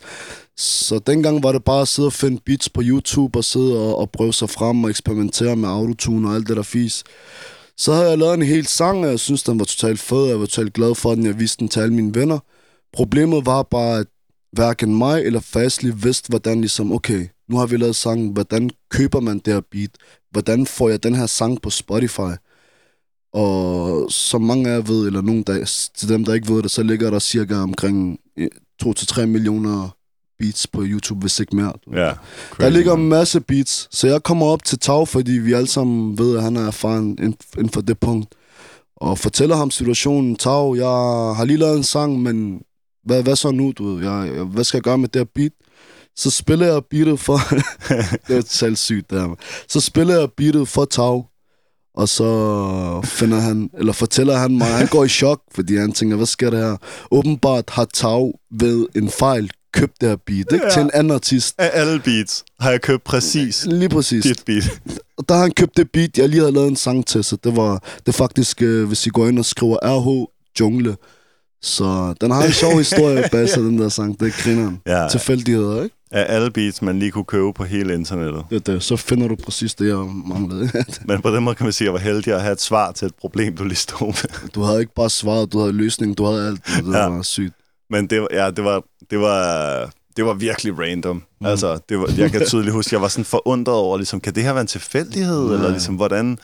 [0.58, 3.98] Så dengang var det bare at sidde og finde beats på YouTube, og sidde og,
[4.00, 7.04] og prøve sig frem og eksperimentere med autotune og alt det der fis.
[7.78, 10.28] Så havde jeg lavet en hel sang, og jeg synes, den var totalt fed.
[10.28, 11.26] Jeg var totalt glad for den.
[11.26, 12.40] Jeg viste den til alle mine venner.
[12.94, 14.08] Problemet var bare, at
[14.52, 19.20] hverken mig eller Fastly vidste, hvordan ligesom, okay, nu har vi lavet sangen, hvordan køber
[19.20, 19.92] man det her beat?
[20.32, 22.36] Hvordan får jeg den her sang på Spotify?
[23.34, 26.72] Og som mange af jer ved, eller nogen der, til dem, der ikke ved det,
[26.72, 28.48] så ligger der cirka omkring eh,
[28.84, 29.90] 2-3 millioner
[30.40, 31.74] beats på YouTube, hvis ikke mere.
[31.94, 32.16] Ja, Der
[32.52, 36.18] crazy, ligger en masse beats, så jeg kommer op til Tag, fordi vi alle sammen
[36.18, 37.18] ved, at han er erfaren
[37.58, 38.36] inden for det punkt.
[38.98, 40.36] Og fortæller ham situationen.
[40.36, 40.86] Tag, jeg
[41.38, 42.62] har lige lavet en sang, men
[43.06, 43.72] hvad, hvad så nu?
[43.78, 45.52] Du ved, jeg, jeg, hvad skal jeg gøre med det her beat?
[46.16, 47.40] Så spiller jeg beatet for...
[48.28, 49.36] det er totalt sygt, det her.
[49.68, 51.24] Så spiller jeg beatet for Tag,
[51.96, 56.16] og så finder han, eller fortæller han mig, han går i chok, fordi han tænker,
[56.16, 56.78] hvad sker der her?
[57.12, 60.66] Åbenbart har Tag ved en fejl købt det her beat, ikke?
[60.66, 60.70] Ja.
[60.72, 61.56] Til en anden artist.
[61.58, 64.24] Af alle beats har jeg købt præcis Lige præcis.
[64.24, 64.82] dit beat.
[65.18, 67.38] Og der har han købt det beat, jeg lige havde lavet en sang til, så
[67.44, 70.28] det var det er faktisk, øh, hvis I går ind og skriver RH
[70.60, 70.96] Jungle,
[71.62, 74.20] så den har en sjov historie bag sig, den der sang.
[74.20, 74.80] Det er grineren.
[74.88, 75.96] Ja, Tilfældigheder, ikke?
[76.12, 78.44] af alle beats, man lige kunne købe på hele internettet.
[78.50, 78.84] Det, det.
[78.84, 80.72] Så finder du præcis det, jeg manglede.
[81.08, 82.92] Men på den måde kan man sige, at jeg var heldig at have et svar
[82.92, 84.50] til et problem, du lige stod med.
[84.56, 86.60] du havde ikke bare svaret, du havde løsningen, du havde alt.
[86.66, 87.08] Det Ja.
[87.08, 87.54] var sygt.
[87.90, 91.24] Men det, var- ja, det var, det var, det var virkelig random.
[91.42, 91.46] Mm.
[91.48, 94.44] Altså, det var, jeg kan tydeligt huske, jeg var sådan forundret over, ligesom, kan det
[94.44, 95.48] her være en tilfældighed?
[95.48, 95.54] Ja.
[95.54, 96.40] Eller ligesom, hvordan...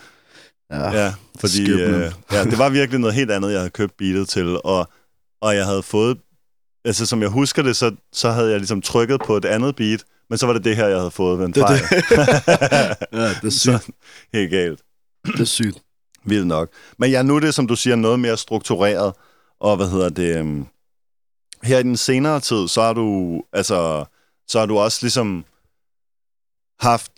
[0.71, 0.91] Ja.
[1.03, 4.57] Ja, fordi øh, ja, det var virkelig noget helt andet, jeg havde købt beatet til,
[4.63, 4.89] og,
[5.41, 6.17] og jeg havde fået,
[6.85, 10.03] altså som jeg husker det, så, så havde jeg ligesom trykket på et andet beat,
[10.29, 11.81] men så var det det her, jeg havde fået ved en Det er fejl.
[13.21, 13.53] ja, det er sygt.
[13.61, 13.91] så,
[14.33, 14.79] helt galt.
[15.27, 15.77] Det er sygt.
[16.25, 16.69] Vildt nok.
[16.99, 19.13] Men ja, nu er det, som du siger, noget mere struktureret,
[19.59, 20.65] og hvad hedder det, øhm,
[21.63, 24.05] her i den senere tid, så har du, altså,
[24.47, 25.45] så har du også ligesom
[26.79, 27.11] haft,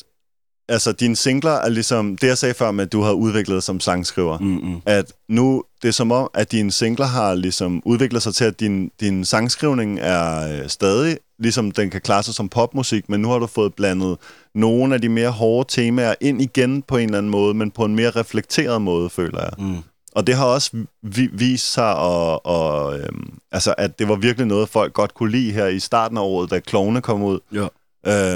[0.69, 3.79] altså dine singler er ligesom, det jeg sagde før med, at du har udviklet som
[3.79, 4.81] sangskriver, Mm-mm.
[4.85, 8.59] at nu, det er som om, at dine singler har ligesom udviklet sig til, at
[8.59, 13.29] din, din sangskrivning er øh, stadig, ligesom den kan klare sig som popmusik, men nu
[13.29, 14.17] har du fået blandet
[14.55, 17.85] nogle af de mere hårde temaer ind igen på en eller anden måde, men på
[17.85, 19.53] en mere reflekteret måde, føler jeg.
[19.57, 19.77] Mm.
[20.15, 20.71] Og det har også
[21.01, 25.31] vi, vist sig, og, og, øhm, altså, at det var virkelig noget, folk godt kunne
[25.31, 27.39] lide her i starten af året, da Klovne kom ud.
[27.53, 27.67] Ja.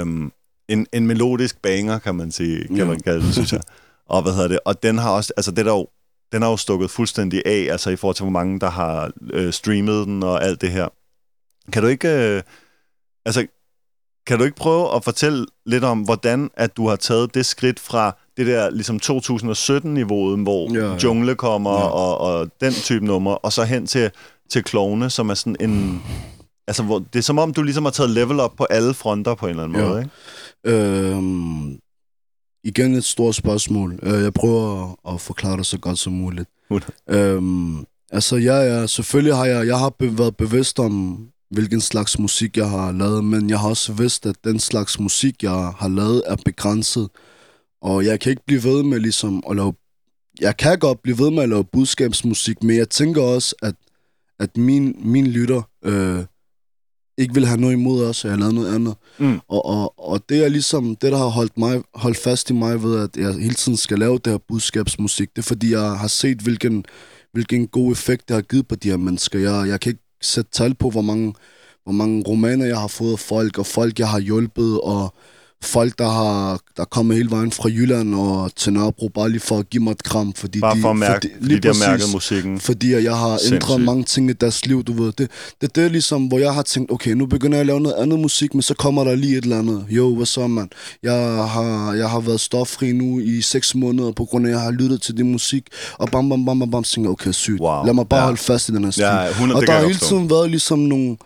[0.00, 0.32] Øhm,
[0.68, 2.84] en, en melodisk banger, kan man sige, kan Ja.
[2.84, 3.60] man kalde det, synes jeg.
[4.08, 4.58] Og hvad hedder det?
[4.64, 5.88] Og den har også, altså det der jo,
[6.32, 9.52] den har jo stukket fuldstændig af, altså i forhold til, hvor mange, der har øh,
[9.52, 10.88] streamet den og alt det her.
[11.72, 12.42] Kan du ikke, øh,
[13.26, 13.46] altså,
[14.28, 17.80] kan du ikke prøve at fortælle lidt om, hvordan at du har taget det skridt
[17.80, 20.96] fra det der ligesom 2017-niveauet, hvor Ja, ja.
[20.96, 21.88] Jungle kommer Ja.
[21.88, 24.10] og, og den type nummer, og så hen til,
[24.50, 26.02] til Klovne, som er sådan en...
[26.66, 29.34] Altså, hvor, det er som om, du ligesom har taget level op på alle fronter
[29.34, 29.88] på en eller anden Ja.
[29.88, 30.10] måde, ikke?
[31.14, 31.78] Øhm,
[32.64, 33.98] igen et stort spørgsmål.
[34.02, 36.48] Øh, Jeg prøver at, at forklare det så godt som muligt.
[36.68, 36.92] Hundrede.
[37.10, 41.18] Øhm, altså, ja, ja, selvfølgelig har jeg, jeg har be- været bevidst om,
[41.50, 45.42] hvilken slags musik jeg har lavet, men jeg har også vidst, at den slags musik,
[45.42, 47.08] jeg har lavet, er begrænset.
[47.82, 49.74] Og jeg kan ikke blive ved med ligesom at lave...
[50.40, 53.74] Jeg kan godt blive ved med at lave budskabsmusik, men jeg tænker også, at,
[54.40, 56.24] at min, min lytter øh,
[57.18, 58.94] ikke vil have noget imod os, at jeg lavet noget andet.
[59.18, 59.40] Mm.
[59.48, 62.82] Og, og, og det er ligesom det, der har holdt, mig, holdt fast i mig
[62.82, 65.28] ved, at jeg hele tiden skal lave det her budskabsmusik.
[65.36, 66.84] Det er fordi, jeg har set, hvilken,
[67.32, 69.38] hvilken god effekt det har givet på de her mennesker.
[69.38, 71.34] Jeg, jeg kan ikke sætte tal på, hvor mange,
[71.84, 75.14] hvor mange romaner jeg har fået af folk, og folk, jeg har hjulpet, og
[75.62, 79.40] folk, der har der er kommet hele vejen fra Jylland og til Nørrebro, bare lige
[79.40, 80.32] for at give mig et kram.
[80.32, 82.60] Fordi Bare de, for at mærke, fordi, fordi de har mærket musikken.
[82.60, 83.80] fordi jeg har ændret Sindssygt.
[83.84, 85.12] mange ting i deres liv, du ved.
[85.12, 87.80] Det, det, det er ligesom, hvor jeg har tænkt, okay, nu begynder jeg at lave
[87.80, 89.84] noget andet musik, men så kommer der lige et eller andet.
[89.90, 90.68] Jo, hvad så, mand?
[91.02, 91.12] Jeg
[91.48, 94.70] har, jeg har været stoffri nu i seks måneder, på grund af, at jeg har
[94.70, 95.62] lyttet til din musik,
[95.98, 97.60] og bam, bam, bam, bam, bam, tænker okay, sygt.
[97.60, 97.84] Wow.
[97.86, 98.24] Lad mig bare Ja.
[98.24, 99.02] holde fast i den her stil.
[99.02, 101.16] Ja, 100, og det der har hele tiden været ligesom nogle,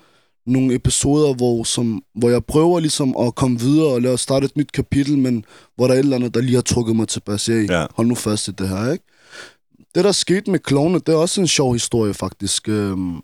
[0.46, 4.56] nogle episoder, hvor, som, hvor jeg prøver ligesom at komme videre og lave starte et
[4.56, 5.44] nyt kapitel, men
[5.76, 7.52] hvor der er et eller andet, der lige har trukket mig tilbage.
[7.52, 7.86] Hey, Ja.
[7.94, 9.04] hold nu fast i det her, ikke?
[9.94, 12.68] det, der skete med klovne, det er også en sjov historie, faktisk.
[12.68, 13.20] Øhm,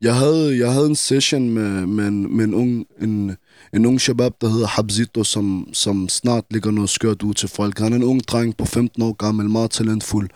[0.00, 3.36] jeg havde, jeg havde en session med, med, en, med en, ung, en,
[3.74, 7.78] en ung shabab, der hedder Habzito, som, som snart ligger noget skørt ud til folk.
[7.78, 10.30] Han er en ung dreng på 15 år gammel, meget talentfuld.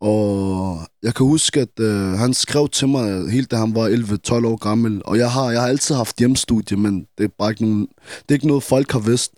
[0.00, 4.46] Og jeg kan huske, at øh, han skrev til mig helt da han var 11-12
[4.46, 5.02] år gammel.
[5.04, 8.28] Og jeg har, jeg har altid haft hjemstudie, men det er bare ikke, nogen, det
[8.28, 9.32] er ikke noget, folk har vidst.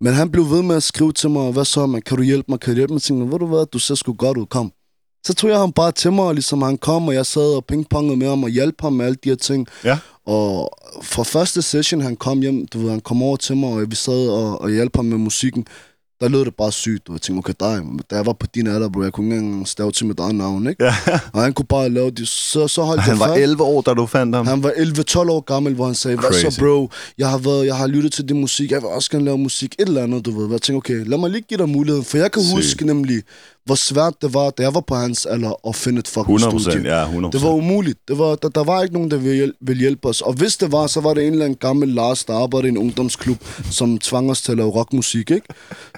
[0.00, 2.46] Men han blev ved med at skrive til mig, hvad så, man, kan du hjælpe
[2.48, 2.96] mig, kan du hjælpe mig?
[2.96, 4.72] Jeg tænkte, ved du hvad, du ser sgu godt ud, kom.
[5.26, 7.64] Så tog jeg ham bare til mig, og ligesom han kom, og jeg sad og
[7.64, 9.66] pingpongede med ham og hjalp ham med alle de her ting.
[9.84, 9.98] Ja.
[10.26, 13.90] Og fra første session, han kom hjem, du ved, han kom over til mig, og
[13.90, 15.66] vi sad og, og hjalp ham med musikken
[16.22, 18.66] der lød det bare sygt, og jeg tænkte, okay, dig, da jeg var på din
[18.66, 20.84] alder, bro, jeg kunne ikke engang stave til mit eget navn, ikke?
[20.84, 20.94] Ja.
[21.32, 23.40] Og han kunne bare lave det, så, så holdt Han var fast.
[23.40, 24.46] 11 år, da du fandt ham.
[24.46, 26.54] Han var 11-12 år gammel, hvor han sagde, hvad Crazy.
[26.56, 29.24] så bro, jeg har, været, jeg har lyttet til din musik, jeg vil også gerne
[29.24, 30.50] lave musik, et eller andet, du ved.
[30.50, 32.54] Jeg tænkte, okay, lad mig lige give dig muligheden, for jeg kan Sygt.
[32.54, 33.22] huske nemlig,
[33.64, 36.50] hvor svært det var, da jeg var på hans alder, at finde et fucking 100
[36.50, 36.64] studie.
[36.64, 37.98] procent, ja, 100 Det var umuligt.
[38.08, 40.20] Det var, der, der var ikke nogen, der ville ville hjælpe os.
[40.20, 42.70] Og hvis det var, så var det en eller anden gammel Lars, der arbejdede i
[42.70, 45.46] en ungdomsklub, som tvang os til at lave rockmusik, ikke?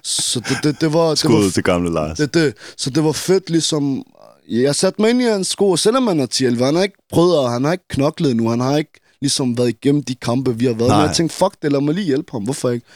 [0.02, 1.08] Så det, det, det var...
[1.10, 2.16] Det Skud var til gamle Lars.
[2.18, 4.02] det, det, så det var fedt ligesom...
[4.50, 6.98] Jeg satte mig ind i hans sko, og selvom han er 10 han har ikke
[7.12, 10.58] prøvet, at- han har ikke knoklet nu, han har ikke ligesom været igennem de kampe,
[10.58, 10.88] vi har været.
[10.88, 10.98] Nej.
[11.00, 12.86] Men jeg tænkte, fuck det, lad mig lige hjælpe ham, hvorfor ikke?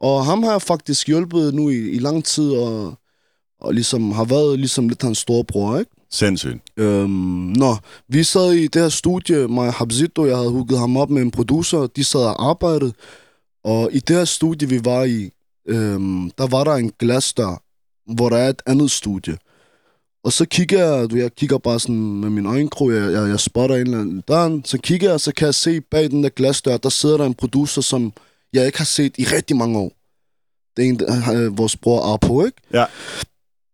[0.00, 2.94] Og ham har jeg faktisk hjulpet nu i, i lang tid, og,
[3.60, 5.90] og ligesom har været ligesom lidt hans storebror, ikke?
[6.10, 6.58] Sindssygt.
[6.76, 7.10] Øhm,
[7.56, 7.76] nå,
[8.08, 11.22] vi sad i det her studie, mig og Habzito, jeg havde hooket ham op med
[11.22, 12.92] en producer, de sad og arbejdede,
[13.64, 15.30] og i det her studie, vi var i,
[15.68, 17.62] øhm, der var der en glasdør,
[18.14, 19.36] hvor der er et andet studie.
[20.24, 23.40] Og så kigger jeg, du, jeg kigger bare sådan med min øjenkrog, jeg, jeg, jeg
[23.40, 26.28] spotter en eller anden døren, så kigger jeg, så kan jeg se bag den der
[26.28, 28.12] glasdør, der sidder der en producer, som
[28.52, 29.92] jeg ikke har set i rigtig mange år.
[30.76, 32.58] Det er en, øh, vores bror Arpo, ikke?
[32.72, 32.84] Ja.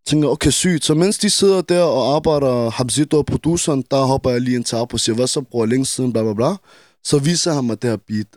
[0.07, 0.85] Tænker, okay, sygt.
[0.85, 4.75] Så mens de sidder der og arbejder, Habzito og produceren, der hopper jeg lige til
[4.75, 6.49] Arpo og siger, hvad så, bror, længe siden, bla bla bla.
[7.03, 8.27] Så viser han mig det her beat.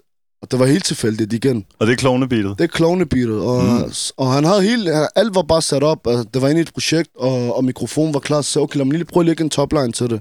[0.42, 1.64] Og det var helt tilfældigt igen.
[1.78, 2.58] Og det er klovnebeatet.
[2.58, 3.92] Det er klovnebeatet, og, Mm.
[4.16, 6.72] og han havde helt, alt var bare sat op, altså, det var inde i et
[6.72, 9.44] projekt, og, og mikrofonen var klar, så sagde, okay, lad mig lige prøve at lægge
[9.44, 10.20] en topline til det.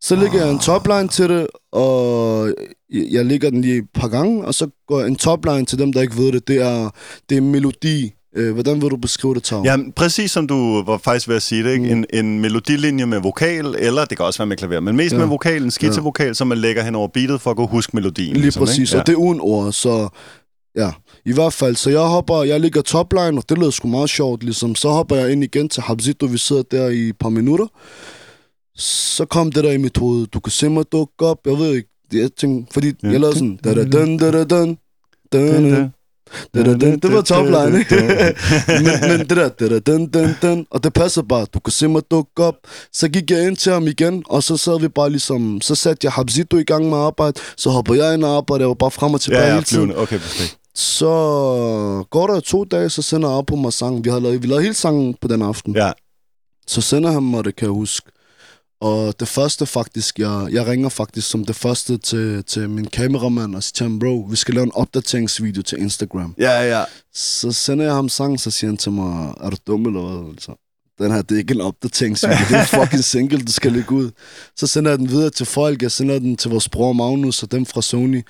[0.00, 2.48] Så lægger jeg en topline til det, og
[2.92, 5.78] jeg, jeg lægger den lige et par gange, og så går jeg en topline til
[5.78, 6.90] dem, der ikke ved det, det er,
[7.28, 8.12] det er melodi.
[8.36, 9.62] Øh, hvordan vil du beskrive det, Tav?
[9.64, 11.94] Ja, præcis som du var faktisk ved at sige det, ikke?
[11.94, 12.04] Mm.
[12.12, 15.16] En, en melodilinje med vokal, eller det kan også være med klaver, men mest ja.
[15.18, 15.20] Ja.
[15.24, 18.32] med vokal, en skitsevokal, som man lægger hen over beatet for at kunne huske melodien.
[18.32, 19.00] Lige ligesom, præcis, ikke?
[19.02, 20.08] og det er uden ord, så
[20.76, 20.90] ja,
[21.26, 21.76] i hvert fald.
[21.76, 24.74] Så jeg hopper, jeg ligger topline, og det lød sgu meget sjovt, ligesom.
[24.74, 27.66] Så hopper jeg ind igen til Habzito, vi sidder der i et par minutter.
[28.76, 31.74] Så kom det der i mit hoved, du kan se mig dukke op, jeg ved
[31.74, 33.08] ikke, jeg tænkte, fordi Ja.
[33.10, 34.78] jeg lavede sådan, da da dun da da dun, dun
[35.32, 35.92] da da da dun,
[37.02, 37.94] det var topline, ikke?
[38.68, 41.72] men, men det der, da da dun dun dun, og det passer bare, du kan
[41.72, 42.54] se mig dukke op.
[42.92, 46.04] Så gik jeg ind til ham igen, og så sad vi bare ligesom, så satte
[46.04, 48.74] jeg Habzito i gang med at arbejde, så hopper jeg ind og arbejder, jeg var
[48.74, 49.96] bare frem og tilbage Ja, ja, hele tiden.
[49.96, 50.58] Okay, perfekt.
[50.74, 51.06] Så
[52.10, 54.04] går der to dage, så sender jeg på mig sangen.
[54.04, 55.74] Vi har lavet, vi lavede hele sangen på den aften.
[55.76, 55.92] Ja,
[56.66, 58.10] Så sender han mig det, kan jeg huske.
[58.82, 63.54] Og det første faktisk, jeg, jeg ringer faktisk som det første til, til min kameramand
[63.54, 66.34] og siger til ham, bro, vi skal lave en opdateringsvideo til Instagram.
[66.38, 66.84] ja, ja.
[67.14, 70.30] Så sender jeg ham sangen, så siger han til mig, er du dum eller hvad?
[70.32, 70.52] Altså,
[70.98, 73.92] den her, det er ikke en opdateringsvideo, det er en fucking single, du skal lægge
[73.92, 74.10] ud.
[74.56, 77.52] Så sender jeg den videre til folk, jeg sender den til vores bror Magnus og
[77.52, 78.22] dem fra Sony,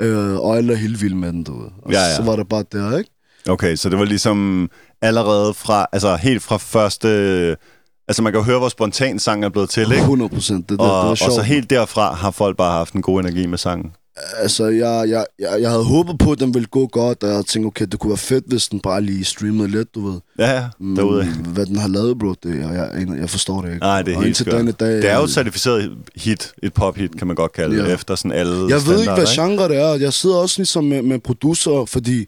[0.00, 1.70] øh, og alle er helt vilde med den, du ved.
[1.82, 2.16] Og Ja, ja.
[2.16, 3.10] så var det bare der, ikke?
[3.48, 4.70] Okay, så det var ligesom
[5.02, 7.56] allerede fra, altså helt fra første...
[8.10, 9.96] Altså man kan jo høre, hvor spontan sangen er blevet til, ikke?
[9.96, 10.68] 100 procent.
[10.68, 13.20] Det, det, Og, det var og så helt derfra har folk bare haft en god
[13.20, 13.92] energi med sangen.
[14.36, 17.44] Altså, jeg, jeg, jeg, jeg havde håbet på, at den ville gå godt, og jeg
[17.46, 20.20] tænkte, okay, det kunne være fedt, hvis den bare lige streamede lidt, du ved.
[20.38, 20.64] Ja, ja,
[20.96, 21.24] derude.
[21.24, 23.80] Men hvad den har lavet, bro, det, jeg, jeg, jeg forstår det ikke.
[23.80, 24.80] Nej, det er og helt skørt.
[24.80, 27.94] dag, Det er jo et certificeret hit, et pophit, kan man godt kalde det, Ja.
[27.94, 29.94] efter sådan alle Jeg ved ikke, hvad genre det er.
[29.94, 32.26] Jeg sidder også ligesom med, med producer, fordi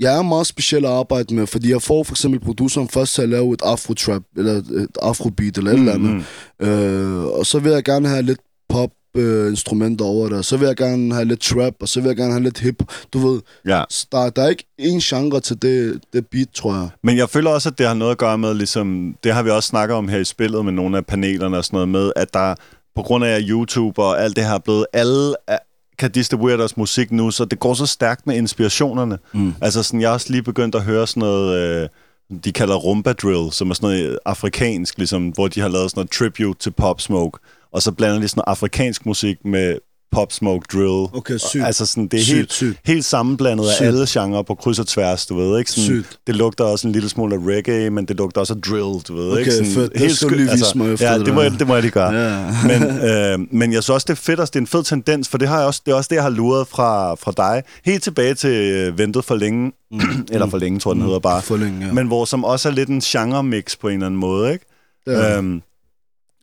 [0.00, 3.22] jeg, er meget speciel at arbejde med, fordi jeg får for eksempel produceren først til
[3.22, 6.10] at lave et afro-trap, eller et afro-beat, eller et eller andet.
[6.10, 6.22] Mm,
[6.66, 10.56] Øh, og så vil jeg gerne have lidt pop øh, instrumenter over det, og så
[10.56, 13.18] vil jeg gerne have lidt trap, og så vil jeg gerne have lidt hip, du
[13.28, 13.40] ved.
[13.66, 13.82] ja.
[14.12, 16.88] Der, der er ikke én genre til det, det beat, tror jeg.
[17.02, 19.50] Men jeg føler også, at det har noget at gøre med, ligesom, det har vi
[19.50, 22.34] også snakket om her i spillet med nogle af panelerne og sådan noget med, at
[22.34, 22.54] der
[22.96, 25.34] på grund af YouTube og alt det her er blevet, alle
[25.98, 29.18] kan distribuere deres musik nu, så det går så stærkt med inspirationerne.
[29.32, 29.54] Mm.
[29.60, 31.88] Altså sådan, jeg har også lige begyndt at høre sådan noget, øh,
[32.44, 36.00] de kalder rumba drill, som er sådan noget afrikansk, ligesom, hvor de har lavet sådan
[36.00, 37.38] noget tribute til Pop Smoke,
[37.72, 39.78] og så blander de sådan noget afrikansk musik med
[40.14, 41.08] pop smoke drill.
[41.12, 41.64] Okay, sygt.
[41.64, 42.78] Altså sådan, det er Sygt, helt, sygt.
[42.84, 43.86] helt sammenblandet af Sygt.
[43.86, 45.70] alle genrer på kryds og tværs, du ved, ikke?
[45.70, 46.18] Sådan, Sygt.
[46.26, 49.14] Det lugter også en lille smule af reggae, men det lugter også af drill, du
[49.16, 49.52] ved, Okay, ikke?
[49.52, 49.92] Sådan, fedt.
[49.98, 51.92] Det skal du lige vise mig efter Ja, det må, jeg, det må jeg lige
[51.92, 52.12] gøre.
[52.12, 52.46] Ja.
[52.62, 55.28] men, øh, men jeg synes også, det er fedt, og det er en fed tendens,
[55.28, 57.62] for det, har jeg også, det er også det, jeg har luret fra, fra dig.
[57.84, 59.72] Helt tilbage til øh, Ventet for længe,
[60.32, 61.38] eller for længe, tror jeg, den hedder bare.
[61.38, 61.42] Mm.
[61.42, 61.92] For længe, ja.
[61.92, 64.64] Men hvor som også er lidt en genre-mix på en eller anden måde, ikke?
[65.06, 65.36] Ja.
[65.38, 65.62] Øhm,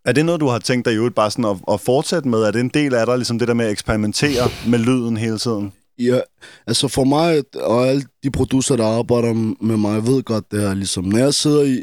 [0.05, 2.39] er det noget, du har tænkt dig i øvrigt bare sådan at, at fortsætte med?
[2.39, 5.37] Er det en del af dig, ligesom det der med at eksperimentere med lyden hele
[5.37, 5.73] tiden?
[5.99, 6.19] Ja,
[6.67, 9.33] altså for mig, og alle de producer, der arbejder
[9.63, 11.79] med mig, ved godt det her, ligesom, når jeg sidder i,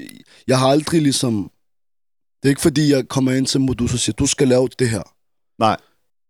[0.49, 1.51] jeg har aldrig ligesom,
[2.43, 4.69] det er ikke fordi, jeg kommer ind til en producer og siger, du skal lave
[4.79, 5.03] det her.
[5.63, 5.77] Nej.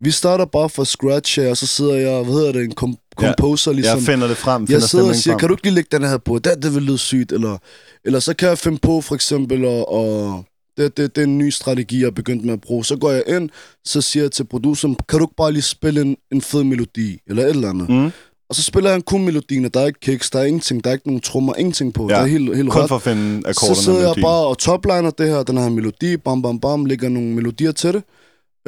[0.01, 2.97] Vi starter bare fra scratch her, og så sidder jeg, hvad hedder det, en kom-
[3.23, 3.99] Ja, composer, ligesom.
[3.99, 5.39] Jeg finder det frem, finder jeg sidder og siger, frem.
[5.39, 6.39] kan du ikke lige lægge den her på?
[6.39, 7.33] Det, det vil lyde sygt.
[7.33, 7.59] Eller,
[8.05, 10.45] eller så kan jeg finde på, for eksempel, og, og
[10.79, 12.85] det, det, det er en ny strategi, jeg er begyndt med at bruge.
[12.85, 13.51] Så går jeg ind,
[13.85, 17.19] så siger jeg til produceren, kan du ikke bare lige spille en, en fed melodi?
[17.27, 17.89] Eller et eller andet.
[17.89, 18.11] Mm.
[18.51, 20.91] Og så spiller han kun melodien, og der er ikke kicks, der er ingenting, der
[20.91, 22.09] er ikke nogen trommer, ingenting på.
[22.11, 22.89] Ja, Det er helt, helt Kun ret.
[22.89, 25.69] for at finde Så akkorderne sidder med jeg bare og topliner det her, den her
[25.69, 28.03] melodi, bam, bam, bam, lægger nogle melodier til det.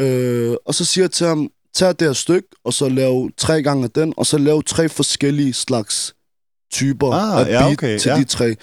[0.04, 3.62] Øh, og så siger jeg til ham, tag det her stykke, og så lav tre
[3.62, 6.14] gange den, og så lav tre forskellige slags
[6.72, 8.16] typer Ah, af ja, beat okay, til ja.
[8.16, 8.54] de tre.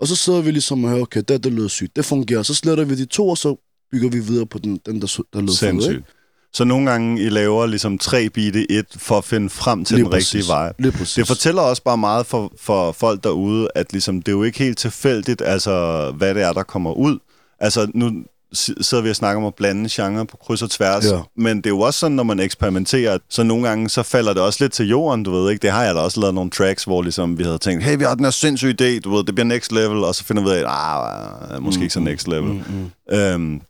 [0.00, 2.42] Og så sidder vi ligesom og hører, okay, det, det lyder sygt, det fungerer.
[2.42, 3.56] Så sletter vi de to, og så
[3.92, 5.54] bygger vi videre på den, den der, der lød ikke?
[5.54, 6.04] Sindssygt.
[6.52, 10.04] Så nogle gange I laver ligesom tre i et, for at finde frem til Lige
[10.04, 10.48] den rigtige præcis.
[10.48, 10.72] vej.
[10.78, 11.14] Lige præcis.
[11.14, 14.58] Det fortæller også bare meget for, for folk derude, at ligesom, det er jo ikke
[14.58, 17.18] helt tilfældigt, altså, hvad det er, der kommer ud.
[17.60, 18.12] Altså, nu
[18.54, 21.20] sidder vi og snakker om at blande genre på kryds og tværs, Ja.
[21.36, 24.42] men det er jo også sådan, når man eksperimenterer, så nogle gange, så falder det
[24.42, 25.62] også lidt til jorden, du ved ikke.
[25.62, 28.04] Det har jeg da også lavet nogle tracks, hvor ligesom, vi havde tænkt, hey, vi
[28.04, 30.48] har den her sindssyge idé, du ved, det bliver next level, og så finder vi
[30.48, 32.52] ud af, ah, måske ikke så next level.
[32.52, 32.62] Mm,
[33.10, 33.16] mm.
[33.16, 33.60] Øhm,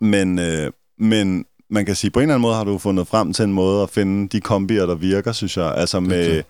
[0.00, 3.32] men, øh, men man kan sige, på en eller anden måde har du fundet frem
[3.32, 5.74] til en måde at finde de kombier, der virker, synes jeg.
[5.76, 6.42] Altså med Okay.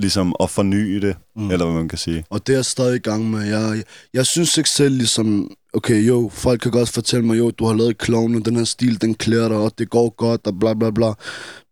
[0.00, 1.50] Ligesom at forny det, Mm.
[1.50, 2.24] eller hvad man kan sige.
[2.30, 3.40] Og det er jeg stadig i gang med.
[3.40, 3.82] Jeg, jeg,
[4.14, 7.74] jeg synes ikke selv ligesom, okay, jo, folk kan godt fortælle mig, jo, du har
[7.74, 10.90] lavet klovne, den her stil, den klæder dig, og det går godt, og bla bla
[10.90, 11.12] bla.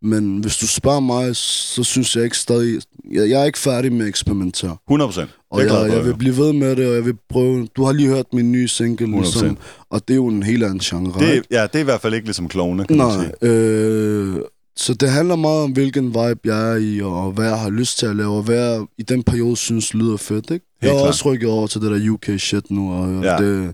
[0.02, 3.92] Men hvis du spørger mig, så synes jeg ikke stadig, jeg, jeg er ikke færdig
[3.92, 4.76] med at eksperimentere.
[4.88, 5.30] 100 procent.
[5.50, 8.08] Og jeg, jeg vil blive ved med det, og jeg vil prøve, du har lige
[8.08, 9.20] hørt min nye single, 100%.
[9.20, 9.58] ligesom,
[9.90, 11.46] og det er jo en helt anden genre, det, ikke?
[11.50, 13.50] ja, det er i hvert fald ikke ligesom klovne, kan man Nej, sige.
[13.52, 14.36] øh,
[14.78, 17.98] så det handler meget om, hvilken vibe jeg er i, og hvad jeg har lyst
[17.98, 20.66] til at lave, og hvad jeg i den periode synes lyder fedt, ikke?
[20.82, 21.08] jeg har klart.
[21.08, 23.32] også rykket over til det der UK shit nu, og Ja.
[23.32, 23.38] ja.
[23.38, 23.64] det,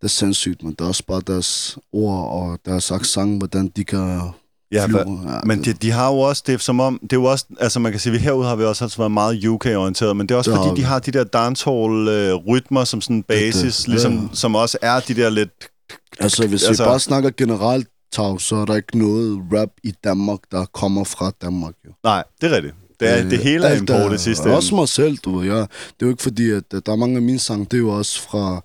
[0.00, 3.84] det er sindssygt, men det er også bare deres ord og deres accent, hvordan de
[3.84, 4.20] kan
[4.72, 4.98] Ja, flyve.
[4.98, 7.24] Ja, men det- de, de har jo også, det er som om, det er jo
[7.24, 10.28] også, altså man kan sige, vi herude har vi også altid været meget UK-orienteret, men
[10.28, 13.26] det er også Det fordi, har de har de der dancehall-rytmer som sådan en det.
[13.26, 13.92] basis, Ja.
[13.92, 15.50] ligesom, som også er de der lidt...
[16.20, 19.94] Altså, hvis altså- vi bare snakker generelt, Tav, så er der ikke noget rap i
[20.04, 21.90] Danmark, der kommer fra Danmark, jo.
[22.04, 22.74] Nej, det er rigtigt.
[23.00, 25.46] Det, er, Øh, det hele er alt import sidste Også mig selv, du ved.
[25.46, 25.62] Jeg, det
[26.02, 27.88] er jo ikke fordi, at at der er mange af mine sange, det er jo
[27.90, 28.64] også fra,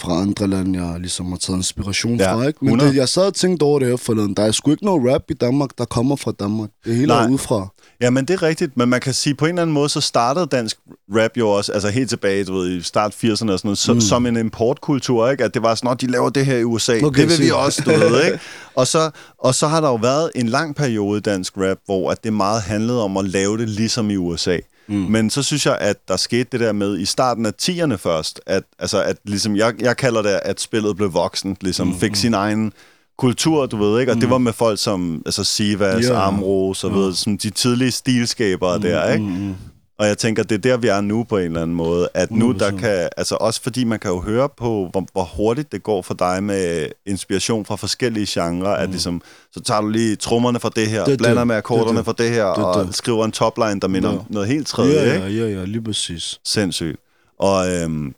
[0.00, 2.46] fra andre lande, jeg ligesom har taget inspiration Ja, fra.
[2.46, 2.58] Ikke?
[2.60, 2.90] Men 100.
[2.90, 4.34] det, jeg sad og tænkte over det her forleden.
[4.34, 6.70] Der er sgu ikke noget rap i Danmark, der kommer fra Danmark.
[6.84, 7.24] Det hele Nej.
[7.24, 7.68] er udefra.
[8.00, 10.00] Ja, men det er rigtigt, men man kan sige, på en eller anden måde, så
[10.00, 10.76] startede dansk
[11.16, 13.94] rap jo også, altså helt tilbage, du ved, i start 80'erne og sådan noget, så,
[13.94, 14.00] mm.
[14.00, 15.44] som en importkultur, ikke?
[15.44, 17.50] At det var sådan, at de laver det her i USA, Okay, det vil vi
[17.50, 18.38] også, du ved, ikke?
[18.76, 22.10] Og så, og så har der jo været en lang periode i dansk rap, hvor
[22.10, 24.58] at det meget handlede om at lave det ligesom i USA.
[24.86, 24.94] Mm.
[24.94, 28.40] Men så synes jeg, at der skete det der med i starten af 10'erne først,
[28.46, 31.98] at, altså, at ligesom, jeg, jeg kalder det, at spillet blev voksen, ligesom mm.
[31.98, 32.72] fik sin egen
[33.18, 34.12] kultur, du ved, ikke?
[34.12, 34.20] Og mm.
[34.20, 36.26] det var med folk som altså Sivas, yeah.
[36.26, 38.82] Amro, så ved, som de tidlige stilskabere mm.
[38.82, 39.24] der, ikke?
[39.24, 39.54] Mm,
[39.98, 42.08] Og jeg tænker, det er der, vi er nu på en eller anden måde.
[42.14, 42.76] At nu, der 100%.
[42.78, 43.08] kan...
[43.16, 46.42] Altså også fordi man kan jo høre på, hvor, hvor hurtigt det går for dig
[46.42, 48.70] med inspiration fra forskellige genrer.
[48.70, 51.46] At ligesom, så tager du lige trommerne fra det her, Det er blander det.
[51.46, 52.18] med akkorderne Det er det.
[52.18, 52.94] fra det her, Det og det.
[52.94, 54.18] skriver en topline, der minder Ja.
[54.18, 55.26] om noget helt tredje, ja, ikke?
[55.38, 56.40] ja, ja, ja, lige præcis.
[56.44, 56.96] Sindssygt.
[57.38, 58.14] Og øhm,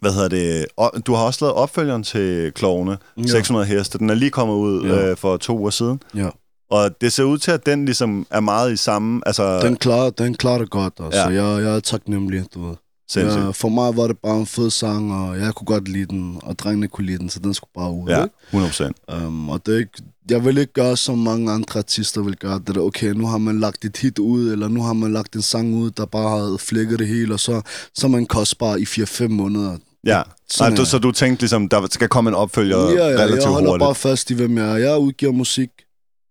[0.00, 0.66] hvad hedder det?
[1.06, 3.26] Du har også lavet opfølgeren til Klovne, Ja.
[3.26, 3.98] 600 heste.
[3.98, 5.10] Den er lige kommet ud Ja.
[5.10, 6.00] øh, for to uger siden.
[6.14, 6.28] Ja.
[6.70, 9.20] Og det ser ud til, at den ligesom er meget i samme...
[9.26, 11.20] Altså, Den klarer, den klarer det godt, altså.
[11.30, 11.44] Ja.
[11.44, 12.74] Jeg, jeg er taknemmelig, du ved.
[13.08, 13.44] sindssygt.
[13.44, 16.38] Ja, for mig var det bare en fed sang, og jeg kunne godt lide den,
[16.42, 18.34] og drengene kunne lide den, så den skulle bare ud, Ja, ikke?
[18.46, 18.96] 100 procent.
[19.26, 22.60] Um, og det er ikke, jeg vil ikke gøre, som mange andre artister vil gøre.
[22.66, 25.34] Det der, okay, nu har man lagt et hit ud, eller nu har man lagt
[25.36, 27.60] en sang ud, der bare har flækket det hele, og så,
[27.94, 29.76] så er man kostbar i 4-5 måneder.
[30.06, 30.22] Ja,
[30.60, 33.42] Nej, du, er så du tænkte ligesom, der skal komme en opfølger ja, ja, relativt
[33.42, 33.84] jeg holder hurtigt?
[33.86, 34.76] bare fast i, hvem jeg er.
[34.76, 35.68] Jeg udgiver musik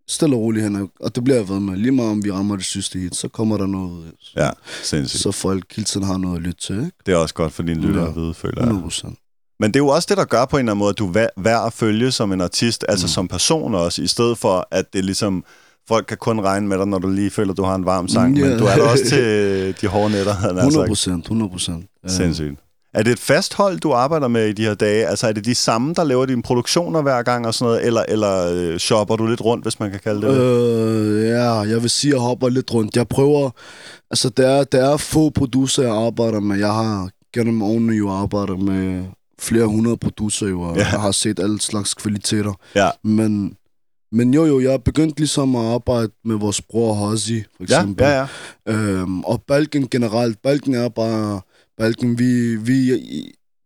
[0.07, 1.77] stille og roligt hen, og det bliver jeg ved med.
[1.77, 4.11] Lige meget om vi rammer det sidste hit, så kommer der noget.
[4.35, 4.49] Ja,
[4.83, 5.21] sindssygt.
[5.21, 6.91] Så folk hele tiden har noget at lytte til, ikke?
[7.05, 8.09] Det er også godt for dine lyttere Ja.
[8.09, 8.63] at vide, føler jeg.
[8.63, 9.17] 100 procent.
[9.59, 11.07] Men det er jo også det, der gør på en eller anden måde, at du
[11.09, 13.09] er værd at følge som en artist, altså mm.
[13.09, 15.43] som person også, i stedet for, at det ligesom
[15.87, 18.37] folk kan kun regne med dig, når du lige føler, du har en varm sang,
[18.37, 18.49] yeah.
[18.49, 19.21] men du er der også til
[19.81, 21.85] de hårde havde 100 procent, 100 procent.
[22.07, 22.59] Sindssygt.
[22.93, 25.07] Er det et fast hold, du arbejder med i de her dage?
[25.07, 28.03] Altså er det de samme, der laver dine produktioner hver gang og sådan noget, eller,
[28.07, 31.89] eller øh, shopper du lidt rundt, hvis man kan kalde det øh, Ja, jeg vil
[31.89, 32.95] sige, at jeg hopper lidt rundt.
[32.95, 33.49] Jeg prøver...
[34.11, 36.57] Altså, der er, der er få producer, jeg arbejder med.
[36.57, 39.03] Jeg har gennem årene jo arbejdet med
[39.39, 40.87] flere hundrede producer, jo, og ja.
[40.91, 42.53] jeg har set alle slags kvaliteter.
[42.75, 42.89] Ja.
[43.03, 43.55] Men
[44.11, 48.03] men jo, jo, jeg er begyndt ligesom at arbejde med vores bror Hossi, for eksempel.
[48.03, 48.27] Ja, ja,
[48.67, 48.73] ja.
[48.73, 51.41] Øhm, og Balken generelt, Balken er bare...
[51.77, 52.99] Balken, vi, vi,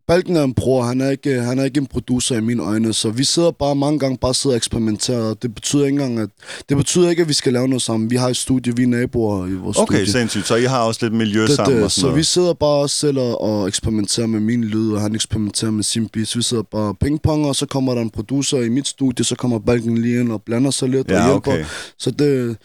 [0.08, 2.92] Balken er en bror, han er, ikke, han er ikke en producer i mine øjne,
[2.92, 6.18] så vi sidder bare mange gange bare sidder og eksperimenterer, og det betyder ikke engang,
[6.18, 6.28] at,
[6.68, 8.10] det betyder ikke, at vi skal lave noget sammen.
[8.10, 10.02] Vi har et studie, vi er naboer i vores okay, studie.
[10.02, 10.46] Okay, sindssygt.
[10.46, 12.18] Så I har også lidt miljø det, sammen det, og sådan Så noget.
[12.18, 15.84] vi sidder bare også selv og, og eksperimenterer med min lyd, og han eksperimenterer med
[15.84, 16.36] sin beats.
[16.36, 19.58] Vi sidder bare pingpong, og så kommer der en producer i mit studie, så kommer
[19.58, 21.52] Balken lige ind og blander sig lidt ja, og hjælper.
[21.52, 21.64] Okay.
[21.98, 22.56] Så det,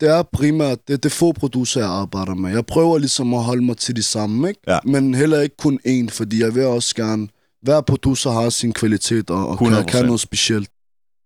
[0.00, 2.50] det er primært, det, det er få producer, jeg arbejder med.
[2.50, 4.60] Jeg prøver ligesom at holde mig til de samme, ikke?
[4.68, 4.78] Ja.
[4.84, 7.28] Men heller ikke kun én, fordi jeg vil også gerne...
[7.62, 10.68] Hver producer har sin kvalitet og, og kan, kan noget specielt.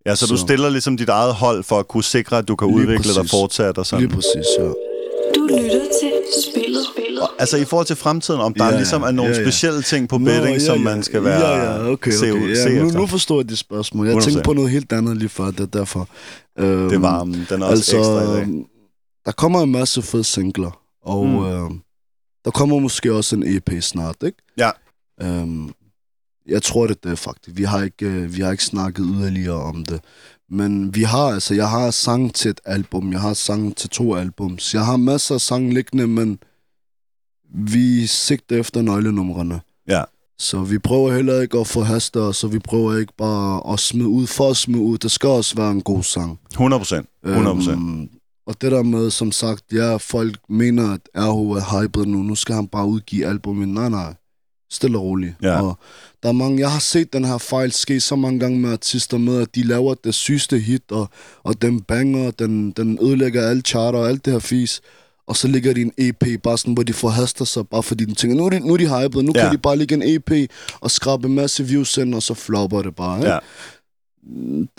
[0.07, 2.57] Ja, så, så du stiller ligesom dit eget hold for at kunne sikre, at du
[2.57, 3.15] kan Lige udvikle præcis.
[3.15, 4.05] dig fortsat og sådan.
[4.05, 4.65] Lige præcis, ja.
[4.65, 6.85] Du lytter til spillet.
[7.21, 9.45] Og, altså i forhold til fremtiden, om der ja, ligesom er nogle ja, ja.
[9.45, 10.59] specielle ting på betting, ja, ja.
[10.59, 12.55] som man skal være ja, ja, okay, se, okay.
[12.55, 14.09] Se ja, nu, nu forstår jeg det spørgsmål.
[14.09, 16.09] Jeg tænkte på noget helt andet lige før, det er derfor.
[16.59, 18.67] Øhm, det var den er også altså, ekstra i dag.
[19.27, 21.45] Der kommer en masse fede singler, og mm.
[21.45, 21.71] øh,
[22.45, 24.39] der kommer måske også en EP snart, ikke?
[24.59, 24.71] Ja.
[25.21, 25.73] Øhm,
[26.49, 27.57] jeg tror det, det er faktisk.
[27.57, 30.01] Vi har ikke, øh, vi har ikke snakket yderligere om det.
[30.51, 34.15] Men vi har, altså, jeg har sang til et album, jeg har sang til to
[34.15, 34.75] albums.
[34.75, 36.39] Jeg har masser af sang liggende, men
[37.55, 39.61] vi sigter efter nøglenumrene.
[39.89, 40.05] Ja.
[40.39, 44.09] Så vi prøver heller ikke at forhaste os, så vi prøver ikke bare at smide
[44.09, 44.99] ud for at smide ud.
[44.99, 46.39] Det skal også være en god sang.
[46.53, 47.09] 100 procent.
[47.25, 47.77] 100 procent.
[47.79, 48.09] Øhm,
[48.47, 52.19] og det der med, som sagt, ja, folk mener, at RH er hyped nu.
[52.23, 53.69] Nu skal han bare udgive albumet.
[53.69, 54.15] Nej, nej.
[54.71, 55.35] Stille og roligt.
[55.43, 55.63] Ja.
[55.63, 55.79] Og
[56.23, 59.19] der er mange, jeg har set den her fejl ske så mange gange med artister
[59.19, 61.09] med, at de laver det sygeste hit, og,
[61.43, 64.81] og den banger, den, den ødelægger alle charter og alt det her fis.
[65.27, 68.15] Og så ligger de en EP, bare sådan, hvor de forhaster sig, bare fordi de
[68.15, 69.43] tænker, nu er de, nu er de hyped, nu ja.
[69.43, 70.51] kan de bare ligge en EP
[70.81, 73.19] og skrabe en masse views ind, og så flopper det bare.
[73.19, 73.31] Ikke?
[73.31, 73.39] Ja.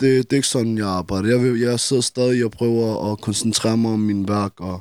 [0.00, 1.28] det er ikke sådan, jeg arbejder.
[1.28, 4.80] Jeg, vil, jeg sidder stadig og prøver at koncentrere mig om min værk, og,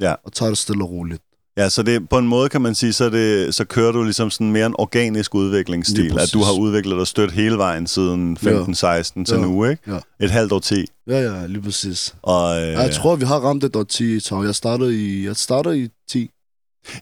[0.00, 0.14] ja.
[0.24, 1.22] og tager det stille og roligt.
[1.56, 4.30] Ja, så det, på en måde kan man sige, så, det, så kører du ligesom
[4.30, 8.46] sådan mere en organisk udviklingsstil, at du har udviklet dig stødt hele vejen siden 15-16
[8.46, 9.02] ja.
[9.02, 9.36] til ja.
[9.36, 9.92] nu, ikke?
[9.92, 9.98] Ja.
[10.20, 10.86] Et halvt år ti.
[11.06, 12.14] Ja, ja, lige præcis.
[12.22, 15.36] Og, øh, jeg tror, vi har ramt et år 10, så jeg startede i, jeg
[15.36, 16.30] startede i 10.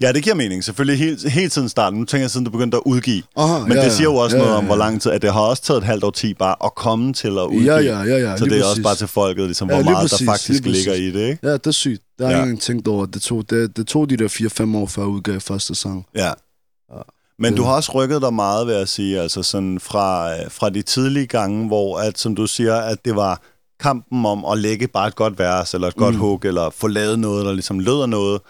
[0.01, 0.65] Ja, det giver mening.
[0.65, 1.99] Selvfølgelig helt, helt siden starten.
[1.99, 3.23] Nu tænker jeg, siden du begyndte at udgive.
[3.37, 5.23] Aha, Men ja, det siger jo også ja, noget ja, om, hvor lang tid, at
[5.23, 7.75] det har også taget et halvt år ti bare at komme til at udgive.
[7.75, 8.17] Ja, ja, ja.
[8.17, 8.65] ja så det er præcis.
[8.65, 11.39] også bare til folket, ligesom, hvor ja, meget præcis, der faktisk ligger i det, ikke?
[11.43, 12.03] Ja, det er sygt.
[12.19, 12.43] Der har ja.
[12.43, 13.07] ingen tænkt over.
[13.07, 14.29] Det tog, det, det tog de der
[14.73, 16.07] 4-5 år før jeg udgav første sang.
[16.15, 16.27] Ja.
[16.27, 17.01] ja.
[17.39, 20.83] Men du har også rykket dig meget, vil jeg sige, altså sådan fra, fra de
[20.83, 23.41] tidlige gange, hvor, at, som du siger, at det var
[23.81, 26.21] kampen om at lægge bare et godt vers, eller et godt mm.
[26.21, 28.41] hook, eller få lavet noget, der ligesom løder noget,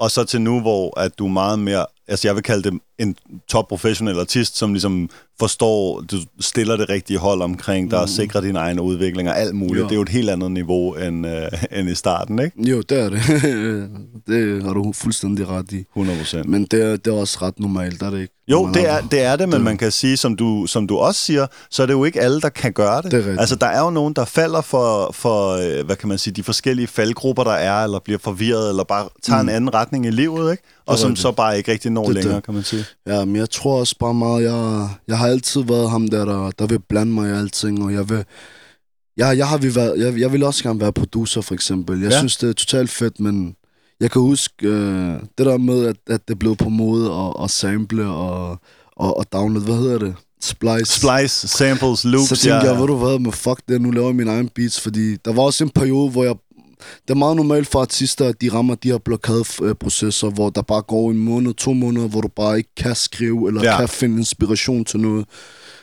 [0.00, 2.80] og så til nu, hvor at du er meget mere, altså jeg vil kalde det
[3.00, 3.16] en
[3.48, 8.08] top professionel artist, som ligesom forstår, du stiller det rigtige hold omkring dig, mm.
[8.08, 9.78] sikrer din egen udvikling og alt muligt.
[9.78, 9.84] Jo.
[9.84, 12.70] Det er jo et helt andet niveau end, øh, end i starten, ikke?
[12.70, 13.20] Jo, det er det.
[14.28, 15.84] det har du fuldstændig ret i.
[15.96, 16.42] 100%.
[16.44, 18.34] Men det er, det er også ret normalt, er det ikke?
[18.48, 19.64] Jo, det er, det er det, men det.
[19.64, 22.40] man kan sige, som du, som du også siger, så er det jo ikke alle,
[22.40, 23.10] der kan gøre det.
[23.10, 26.18] det er altså, der er jo nogen, der falder for, for, øh, hvad kan man
[26.18, 29.48] sige, de forskellige faldgrupper, der er, eller bliver forvirret, eller bare tager mm.
[29.48, 30.62] en anden retning i livet, ikke?
[30.86, 31.18] Og som det.
[31.18, 32.44] så bare ikke rigtig når det, længere, det.
[32.44, 32.84] kan man sige.
[33.06, 36.50] Ja, men jeg tror også bare meget, jeg, jeg har altid været ham der, der,
[36.50, 38.24] der vil blande mig i alting, og jeg vil...
[39.16, 42.00] Jeg, jeg, har vil være, jeg, jeg vil også gerne være producer, for eksempel.
[42.00, 42.18] Jeg ja.
[42.18, 43.56] synes, det er totalt fedt, men
[44.00, 47.50] jeg kan huske øh, det der med, at, at det blev på mode at, at
[47.50, 48.58] sample og,
[48.96, 50.14] og, og downloade, hvad hedder det?
[50.42, 51.00] Splice.
[51.00, 52.72] Splice, samples, loops, Så tænkte ja.
[52.72, 55.32] jeg, ved du hvad, med fuck det, nu laver jeg min egen beats, fordi der
[55.32, 56.34] var også en periode, hvor jeg
[57.02, 60.82] det er meget normalt for artister, at de rammer de her blokadeprocesser, hvor der bare
[60.82, 63.78] går en måned, to måneder, hvor du bare ikke kan skrive, eller ja.
[63.78, 65.26] kan finde inspiration til noget.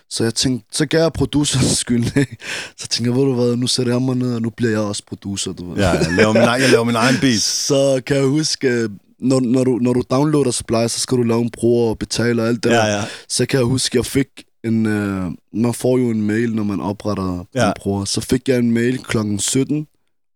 [0.09, 2.37] Så jeg tænkte, så gav jeg produceren skyld, ikke?
[2.77, 4.79] Så tænkte jeg, ved du hvad, nu sætter jeg mig ned, og nu bliver jeg
[4.79, 5.83] også producer, du ved.
[5.83, 7.41] Ja, jeg laver min, egen, jeg laver min egen beat.
[7.69, 8.89] Så kan jeg huske,
[9.19, 12.41] når, når, du, når du downloader Splice, så skal du lave en bruger og betale
[12.41, 12.85] og alt det ja, der.
[12.85, 13.03] Ja.
[13.29, 14.27] Så kan jeg huske, jeg fik
[14.63, 14.85] en...
[14.85, 17.67] Øh, man får jo en mail, når man opretter ja.
[17.67, 18.05] en bruger.
[18.05, 19.87] Så fik jeg en mail klokken 17,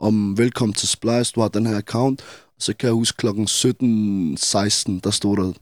[0.02, 2.22] om velkommen til Splice, du har den her account.
[2.60, 5.54] Så kan jeg huske klokken 17.16, der stod der,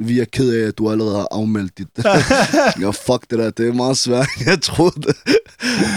[0.00, 1.88] vi er ked af, at du allerede har afmeldt dit.
[2.82, 5.12] ja, fuck det der, det er meget svært, jeg troede.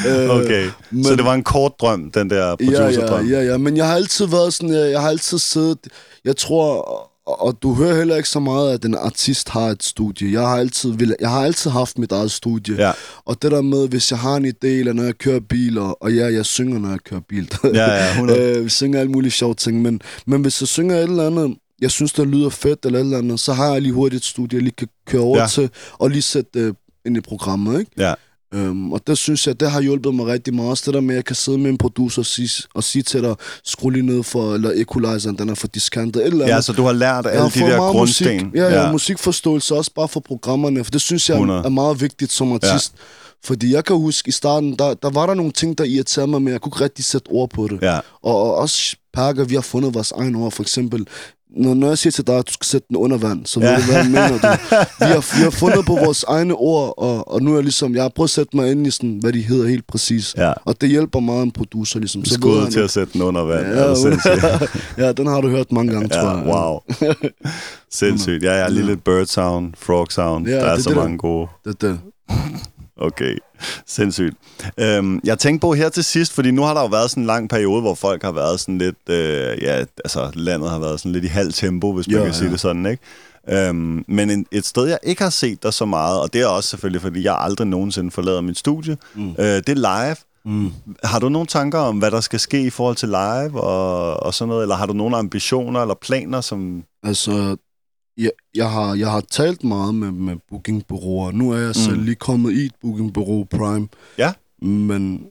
[0.08, 3.28] Øh, Okay, men, så det var en kort drøm, den der ja, producerdrøm?
[3.28, 5.88] ja, ja, ja, men jeg har altid været sådan, jeg, jeg har altid siddet,
[6.26, 9.84] jeg tror, og, og du hører heller ikke så meget, at en artist har et
[9.84, 10.32] studie.
[10.32, 12.76] Jeg har altid, vil, jeg har altid haft mit eget studie.
[12.76, 12.92] Ja.
[13.26, 16.04] Og det der med, hvis jeg har en idé, eller når jeg kører bil, og,
[16.04, 17.52] og ja, jeg synger, når jeg kører bil.
[17.64, 18.40] Ja, ja, 100.
[18.58, 21.58] øh, vi synger alle mulige sjove ting, men, men hvis jeg synger et eller andet,
[21.82, 24.26] jeg synes, det lyder fedt eller et eller andet, så har jeg lige hurtigt et
[24.30, 25.48] studie, jeg lige kan køre over Ja.
[25.48, 26.76] til, og lige sætte det
[27.06, 27.92] ind i programmet, ikke?
[27.98, 28.14] Ja.
[28.54, 30.70] Øhm, og det synes jeg, det har hjulpet mig rigtig meget.
[30.70, 33.04] Også det der med, at jeg kan sidde med en producer og sige, og sige
[33.04, 36.56] til dig, skru lige ned for, eller equalizeren, den er for diskantet, et eller andet.
[36.56, 38.34] Ja, så du har lært alle de der grundsten.
[38.36, 41.62] Musik, ja, ja, ja, musikforståelse også bare for programmerne, for det synes jeg 100.
[41.66, 42.94] er meget vigtigt som artist.
[42.98, 43.04] Ja.
[43.44, 46.42] Fordi jeg kan huske, i starten, der, der var der nogle ting, der irriterede mig,
[46.42, 47.80] men jeg kunne ikke rigtig sætte ord på det.
[47.82, 50.52] Ja, Og, og også perker, vi har fundet vores egen ord.
[50.52, 51.08] For eksempel,
[51.58, 53.68] når, når jeg siger til dig, at du skal sætte den under vand, så ved
[53.70, 53.76] Ja.
[53.78, 54.28] du, hvad jeg mener.
[54.30, 54.48] Du.
[55.06, 57.96] Vi, har, vi har fundet på vores egne ord, og, og nu er jeg ligesom,
[57.96, 60.36] jeg har prøvet at sætte mig ind i sådan, hvad de hedder helt præcis.
[60.38, 60.54] ja.
[60.66, 62.26] Og det hjælper meget en producer, ligesom.
[62.26, 63.68] Så Skud han- til at sætte den under vand.
[63.68, 63.82] Ja,
[64.98, 66.46] Ja, ja, den har du hørt mange gange, tror Ja, jeg.
[66.46, 66.80] wow.
[67.92, 68.44] Sindssygt.
[68.44, 70.48] Ja, er lige lidt bird sound, frog sound.
[70.48, 71.48] Ja, der er det er så det, mange gode.
[71.66, 72.00] Det, det.
[73.02, 73.38] Okay,
[73.88, 74.36] sindssygt.
[74.78, 77.28] Øhm, jeg tænkte på her til sidst, fordi nu har der jo været sådan en
[77.28, 81.12] lang periode, hvor folk har været sådan lidt, øh, ja, altså landet har været sådan
[81.12, 82.52] lidt i halv tempo, hvis man Ja, kan sige ja.
[82.52, 83.04] det sådan, ikke?
[83.50, 86.48] Øhm, men en, et sted, jeg ikke har set dig så meget, og det er
[86.48, 89.30] også selvfølgelig, fordi jeg aldrig nogensinde forlader mit studie, mm.
[89.30, 90.16] øh, det er live.
[90.46, 90.72] Mm.
[91.04, 94.34] Har du nogle tanker om, hvad der skal ske i forhold til live og, og
[94.34, 96.84] sådan noget, eller har du nogle ambitioner eller planer, som...
[97.04, 97.56] Altså,
[98.18, 101.32] jeg, jeg, har, jeg har talt meget med, med bookingbureauer.
[101.32, 102.04] Nu er jeg selv Mm.
[102.04, 103.88] lige kommet i et bookingbureau Prime.
[104.18, 104.34] Ja.
[104.62, 105.26] Men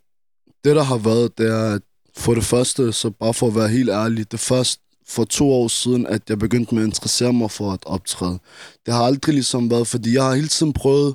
[0.64, 1.83] det, der har været, det er, at
[2.16, 5.68] for det første, så bare for at være helt ærlig, det først for to år
[5.68, 8.39] siden, at jeg begyndte med at interessere mig for at optræde.
[8.87, 11.14] Det har aldrig ligesom været, fordi jeg har hele tiden prøvet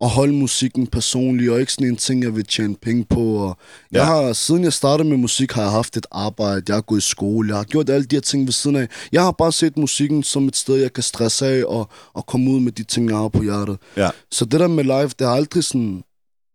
[0.00, 3.20] at holde musikken personlig, og ikke sådan en ting, jeg vil tjene penge på.
[3.20, 3.56] Og
[3.92, 3.98] Ja.
[3.98, 6.98] jeg har, siden jeg startede med musik, har jeg haft et arbejde, jeg har gået
[6.98, 8.88] i skole, jeg har gjort alle de her ting ved siden af.
[9.12, 12.50] Jeg har bare set musikken som et sted, jeg kan stresse af og, og komme
[12.50, 13.78] ud med de ting, jeg har på hjertet.
[13.96, 14.10] Ja.
[14.30, 16.02] Så det der med live, det har aldrig sådan...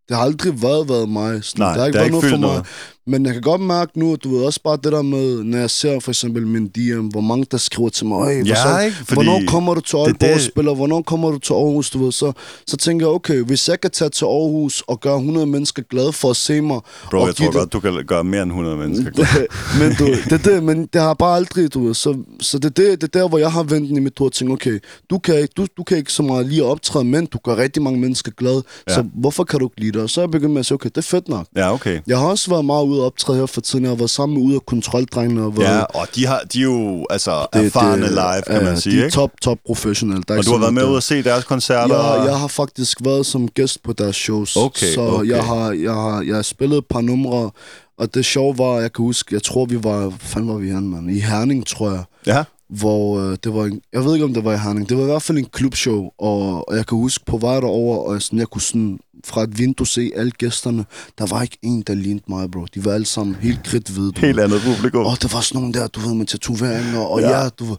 [0.08, 1.44] Det har aldrig været, været mig.
[1.44, 2.48] Sådan, Nej, det har ikke det været ikke noget for mig.
[2.48, 2.66] noget.
[3.06, 5.58] Men jeg kan godt mærke nu, at du ved også bare det der med, når
[5.58, 8.80] jeg ser for eksempel min DM, hvor mange der skriver til mig, Øj, Ja, så,
[8.84, 8.96] ikke?
[8.96, 11.90] Fordi hvornår kommer du til det- Aalborg og det- spiller, hvornår kommer du til Aarhus,
[11.90, 12.32] du ved, så,
[12.66, 16.12] så tænker jeg, okay, hvis jeg kan tage til Aarhus og gøre 100 mennesker glade
[16.12, 16.80] for at se mig,
[17.10, 19.10] Bro, og jeg tror det- godt, du kan gøre mere end 100 mennesker.
[19.10, 19.46] glade.
[19.80, 22.64] men, du, det, er det, men det har bare aldrig, du ved, så, så det,
[22.64, 24.78] er det, det er der, hvor jeg har vendt i mit hoved og tænkt, okay,
[25.10, 27.82] du kan, ikke, du, du kan ikke så meget lige optræde, men du gør rigtig
[27.82, 28.94] mange mennesker glade, ja.
[28.94, 30.02] så hvorfor kan du ikke lide det?
[30.02, 31.46] Og så er jeg begyndt med at sige, okay, det er fedt nok.
[31.56, 32.00] Ja, okay.
[32.06, 33.84] Jeg har også været meget ude at optræde her for tiden.
[33.84, 35.42] Jeg været sammen med ude af kontroldrengene.
[35.42, 38.96] Og været, Ja, og de, har, de er jo altså erfarne live, kan man sige,
[38.96, 39.14] De er ikke?
[39.14, 40.22] top, top professionelle.
[40.28, 41.94] Der er Og du har været med ud og se deres koncerter?
[41.94, 44.56] og- jeg, jeg har faktisk været som gæst på deres shows.
[44.56, 45.28] Okay, så okay.
[45.28, 47.50] Jeg, har, jeg, har, jeg har spillet et par numre,
[47.98, 50.88] og det sjove var, jeg kan huske, jeg tror, vi var, fanden var vi henne,
[50.88, 51.10] mand?
[51.10, 52.44] I Herning, tror jeg Ja,
[52.78, 55.02] hvor øh, det var en, jeg ved ikke om det var i Herning, det var
[55.02, 58.38] i hvert fald en klubshow, og, og jeg kan huske på vej derover, og sådan,
[58.38, 60.84] jeg kunne sådan fra et vindue se alle gæsterne,
[61.18, 62.66] der var ikke en, der lignede mig, bro.
[62.74, 64.12] De var alle sammen helt kridthvide.
[64.12, 65.06] du helt andet publikum.
[65.06, 67.42] Og der var sådan nogle der, du ved, med tatoveringer, og Ja.
[67.42, 67.76] ja, du ved.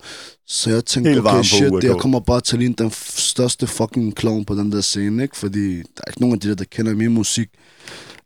[0.47, 1.83] Så jeg tænkte, Helt okay, shit, URK.
[1.83, 5.37] jeg kommer bare til at ligne den største fucking clown på den der scene, ikke?
[5.37, 7.47] Fordi der er ikke nogen af de der, der kender min musik.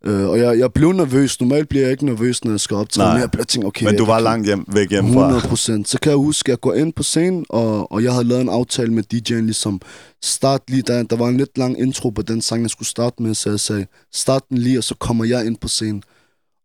[0.06, 1.40] Uh, og jeg, jeg blev nervøs.
[1.40, 3.14] Normalt bliver jeg ikke nervøs, når jeg skal optræde, Nej.
[3.14, 3.86] men jeg blev tænkt, okay...
[3.86, 5.20] Men du var kan- langt hjem, væk hjemmefra.
[5.20, 5.88] 100 procent.
[5.88, 8.40] Så kan jeg huske, at jeg går ind på scenen, og, og jeg havde lavet
[8.42, 9.80] en aftale med DJ'en, ligesom
[10.22, 13.22] start lige, der, der var en lidt lang intro på den sang, jeg skulle starte
[13.22, 16.02] med, så jeg sagde, start den lige, og så kommer jeg ind på scenen.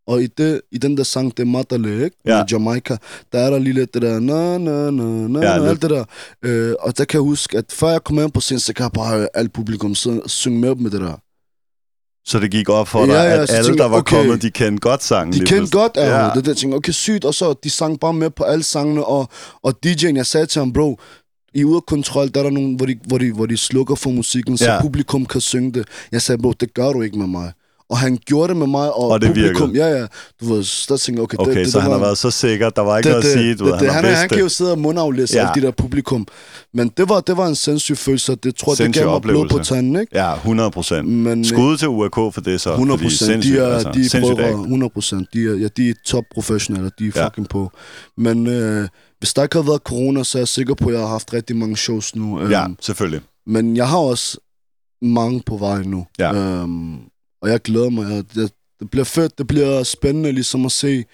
[0.08, 2.18] Og i, det, i den der sang, det er Matale, ikke?
[2.26, 2.38] Ja.
[2.38, 2.98] Med Jamaica,
[3.32, 6.04] der er der lige lidt det der, na, na, na, na, Ja, alt det der.
[6.44, 8.84] Øh, og der kan jeg huske, at før jeg kom ind på scenen, så kan
[8.84, 11.16] jeg bare høre alt publikum synge med med det der.
[12.26, 14.16] Så det gik op for dig, Ja, ja, at alle, tænkte der var okay.
[14.18, 15.34] kommet, de kendte godt sangen.
[15.34, 15.72] De kendte pludselig.
[15.72, 16.26] godt af Ja.
[16.26, 16.32] ja.
[16.36, 16.46] det.
[16.46, 17.26] Der tænkte, okay, sygt.
[17.26, 19.06] Og så de sang bare med på alle sangene.
[19.06, 19.30] Og,
[19.64, 21.00] og DJ'en, jeg sagde til ham, bro,
[21.54, 23.96] i ude af kontrol, der er der nogen, hvor de, hvor de, hvor de slukker
[23.96, 24.74] for musikken, så Ja.
[24.74, 24.82] ja.
[24.82, 25.88] publikum kan synge det.
[26.12, 27.52] Jeg sagde, bro, det gør du ikke med mig.
[27.90, 29.90] Og han gjorde det med mig, og, Og det publikum, virkede.
[29.90, 30.08] ja, ja.
[30.42, 32.18] Du ved, så tænkte jeg, okay, Okay, det, det, så det han var, har været
[32.18, 33.90] så sikker, der var ikke det, noget det, at sige, du det, ved, det, han,
[33.90, 34.44] han, har er- vidst han kan det.
[34.44, 35.42] jo sidde og mundaflæse Ja.
[35.44, 35.50] ja.
[35.52, 36.28] alle de der publikum.
[36.74, 39.50] Men det var, det var en sindssyg følelse, det tror jeg, det gav mig blod
[39.50, 40.18] på tanden, ikke?
[40.18, 41.08] Ja, 100 procent.
[41.08, 42.70] Men, Skud til URK for det så.
[42.72, 43.44] 100 fordi procent.
[43.44, 43.92] De er, altså.
[43.92, 44.60] de er act.
[44.60, 45.28] 100 procent.
[45.34, 47.26] De er, ja, de er top professionelle, de er Ja.
[47.26, 47.72] fucking på.
[48.18, 48.88] Men øh,
[49.20, 51.34] hvis der ikke havde været corona, så er jeg sikker på, at jeg har haft
[51.34, 52.40] rigtig mange shows nu.
[52.40, 53.22] Øhm, Ja, selvfølgelig.
[53.48, 54.38] Men jeg har også
[55.02, 56.06] mange på vej nu.
[56.20, 56.34] Ja.
[56.34, 56.96] Øhm,
[57.44, 58.12] og jeg glæder mig.
[58.12, 61.06] Jeg, jeg, det bliver fedt, det bliver spændende ligesom at se,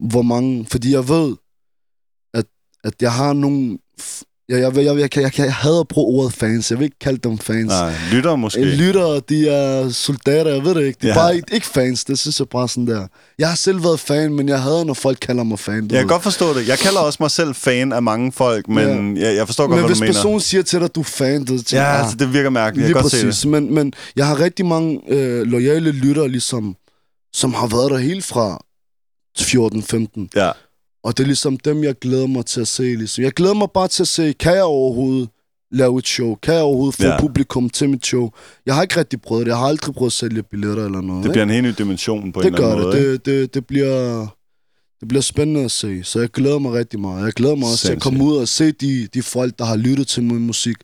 [0.00, 0.66] hvor mange...
[0.66, 1.36] Fordi jeg ved,
[2.34, 2.46] at,
[2.84, 3.78] at jeg har nogle
[4.48, 6.70] jeg, jeg, jeg, jeg, jeg, jeg, jeg hader at bruge ordet fans.
[6.70, 7.66] Jeg vil ikke kalde dem fans.
[7.68, 8.60] Nej, lytter måske.
[8.60, 10.98] En lytter, de er soldater, jeg ved det ikke.
[11.02, 11.18] De er Ja.
[11.18, 11.24] ja.
[11.26, 13.06] bare ikke, ikke fans, det synes jeg bare sådan der.
[13.38, 15.74] Jeg har selv været fan, men jeg hader, når folk kalder mig fan.
[15.74, 15.98] Jeg ved.
[15.98, 16.68] kan godt forstå det.
[16.68, 19.78] Jeg kalder også mig selv fan af mange folk, men jeg, jeg forstår godt, men
[19.78, 20.12] hvad hvis du mener.
[20.14, 22.86] personen siger til dig, at du er fan, det tænker Ja, altså, det virker mærkeligt.
[22.88, 23.46] Jeg kan godt se det.
[23.46, 26.76] Men, men jeg har rigtig mange øh, lojale lyttere, ligesom,
[27.32, 28.58] som har været der helt fra
[29.40, 30.28] 14-15.
[30.36, 30.50] Ja.
[31.06, 32.82] Og det er ligesom dem, jeg glæder mig til at se.
[32.82, 33.24] Ligesom.
[33.24, 35.28] Jeg glæder mig bare til at se, kan jeg overhovedet
[35.72, 36.34] lave et show?
[36.42, 37.20] Kan jeg overhovedet få Ja.
[37.20, 38.30] publikum til mit show?
[38.66, 39.50] Jeg har ikke rigtig prøvet det.
[39.50, 41.24] Jeg har aldrig prøvet at sælge billetter eller noget.
[41.24, 43.00] Det bliver en helt ny dimension på det en eller gør anden det.
[43.02, 43.12] måde.
[43.12, 44.26] Det, det, det, bliver,
[45.00, 46.04] det bliver spændende at se.
[46.04, 47.24] Så jeg glæder mig rigtig meget.
[47.24, 48.32] Jeg glæder mig også til at komme Sindssygt.
[48.34, 50.76] ud og se de, de folk, der har lyttet til min musik.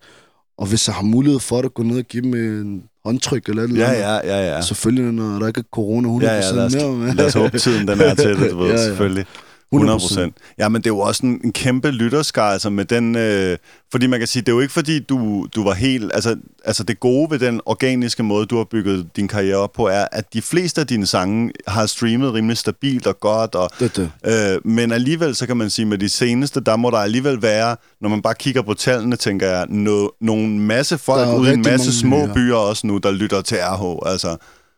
[0.58, 3.62] Og hvis jeg har mulighed for det, gå ned og give dem en håndtryk eller
[3.62, 4.60] et eller Ja, ja, ja, ja.
[4.62, 6.92] Selvfølgelig, når der ikke er corona 100% Ja, ja, lad os, mere.
[6.92, 8.84] men- lad os håbe, tiden den er til det, du ved, Ja, ja.
[8.84, 9.24] selvfølgelig.
[9.72, 10.36] 100 procent.
[10.58, 13.16] Ja, men det er jo også en, en kæmpe lytterskar, altså med den...
[13.16, 13.58] Øh,
[13.90, 16.10] fordi man kan sige, det er jo ikke fordi, du, du var helt...
[16.14, 19.86] Altså, altså det gode ved den organiske måde, du har bygget din karriere op på,
[19.88, 23.96] er, at de fleste af dine sange har streamet rimelig stabilt og godt, og, Det
[23.96, 24.10] det.
[24.54, 27.76] øh, men alligevel, så kan man sige, med de seneste, der må der alligevel være,
[28.00, 31.62] når man bare kigger på tallene, tænker jeg, no, nogle masse folk ude i en
[31.62, 34.36] masse små byer også nu, der lytter til RH, altså...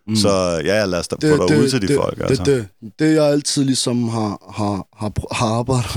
[0.09, 0.17] Mm.
[0.17, 2.45] Så ja, lad os da det, få dig ud til de det, folk, det, altså.
[2.45, 5.97] det, det, jeg altid ligesom har, har, har, har arbejdet.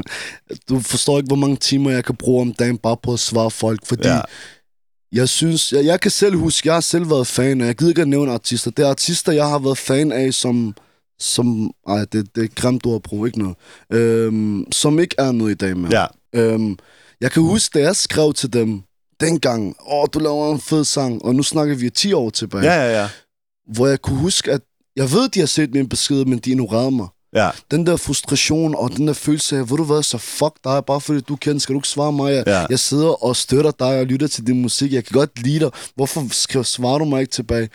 [0.70, 3.52] Du forstår ikke, hvor mange timer jeg kan bruge om dagen bare på at svare
[3.52, 4.22] folk, fordi Ja.
[5.12, 7.92] jeg synes, jeg, jeg kan selv huske, jeg har selv været fan af, jeg gider
[7.92, 10.76] ikke at nævne artister, det er artister, jeg har været fan af, som,
[11.20, 13.56] som ej, det, det er grimt ord at bruge, ikke noget,
[13.94, 15.90] øhm, som ikke er noget i dag med.
[15.90, 16.06] Ja,
[16.36, 16.78] Øhm,
[17.22, 18.82] jeg kan huske, da jeg skrev til dem
[19.20, 22.74] dengang, åh, du laver en fed sang, og nu snakker vi 10 år tilbage ja,
[22.86, 23.08] ja, ja.
[23.74, 24.62] Hvor jeg kunne huske, at
[24.96, 27.08] jeg ved, de har set min besked, men de ignorerede mig.
[27.34, 27.50] ja.
[27.72, 31.02] Den der frustration og den der følelse af, ved du hvad, så fuck dig, bare
[31.02, 32.34] fordi du kender, skal du ikke svare mig?
[32.34, 32.66] Jeg, Ja.
[32.70, 35.72] jeg sidder og støtter dig og lytter til din musik, jeg kan godt lide dig,
[35.96, 37.70] hvorfor skal, svarer du mig ikke tilbage?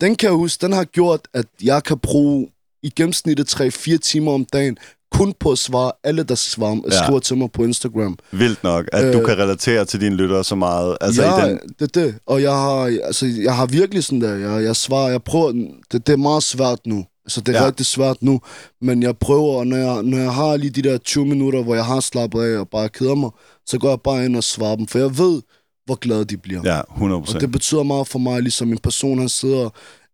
[0.00, 2.48] Den kan jeg huske, den har gjort, at jeg kan bruge
[2.82, 4.78] i gennemsnittet 3-4 timer om dagen,
[5.12, 7.04] kun på at svare alle, der svarer, Ja.
[7.04, 8.18] skriver til mig på Instagram.
[8.32, 10.96] Vildt nok, at øh, du kan relatere til dine lyttere så meget.
[11.00, 12.14] Altså ja, i den, det er det.
[12.26, 15.52] Og jeg har, altså, jeg har virkelig sådan der, jeg, jeg svarer, jeg prøver,
[15.92, 17.04] det, det er meget svært nu.
[17.24, 17.66] Altså, det er Ja.
[17.66, 18.40] rigtig svært nu,
[18.82, 21.74] men jeg prøver, og når jeg, når jeg har lige de der 20 minutter, hvor
[21.74, 23.30] jeg har slappet af og bare keder mig,
[23.66, 25.42] så går jeg bare ind og svarer dem, for jeg ved,
[25.86, 26.60] hvor glade de bliver.
[26.64, 27.40] ja, 100 Og procent.
[27.40, 29.68] det betyder meget for mig, ligesom en person, han sidder,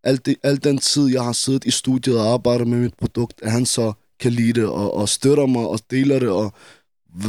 [0.04, 3.34] alt, det, alt den tid, jeg har siddet i studiet og arbejdet med mit produkt,
[3.42, 3.92] at han så
[4.24, 6.52] kan lide det, og, og støtter mig, og deler det, og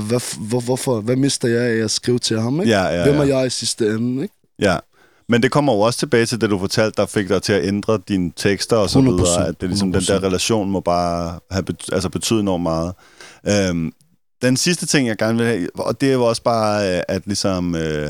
[0.07, 2.71] hvad, hvor, hvorfor, hvad mister jeg af at skrive til ham, ikke?
[2.71, 3.37] Ja, ja, Hvem er ja.
[3.37, 4.35] jeg i sidste ende, ikke?
[4.61, 4.77] ja.
[5.29, 7.65] Men det kommer jo også tilbage til det, du fortalte, der fik dig til at
[7.65, 9.47] ændre dine tekster og så 100%, videre.
[9.47, 10.23] At det ligesom, den der 100%.
[10.23, 12.93] relation må bare have bet- altså betyde enormt meget.
[13.49, 13.91] Øhm,
[14.41, 17.21] den sidste ting, jeg gerne vil have, og det er jo også bare, øh, at
[17.25, 17.75] ligesom...
[17.75, 18.09] Øh,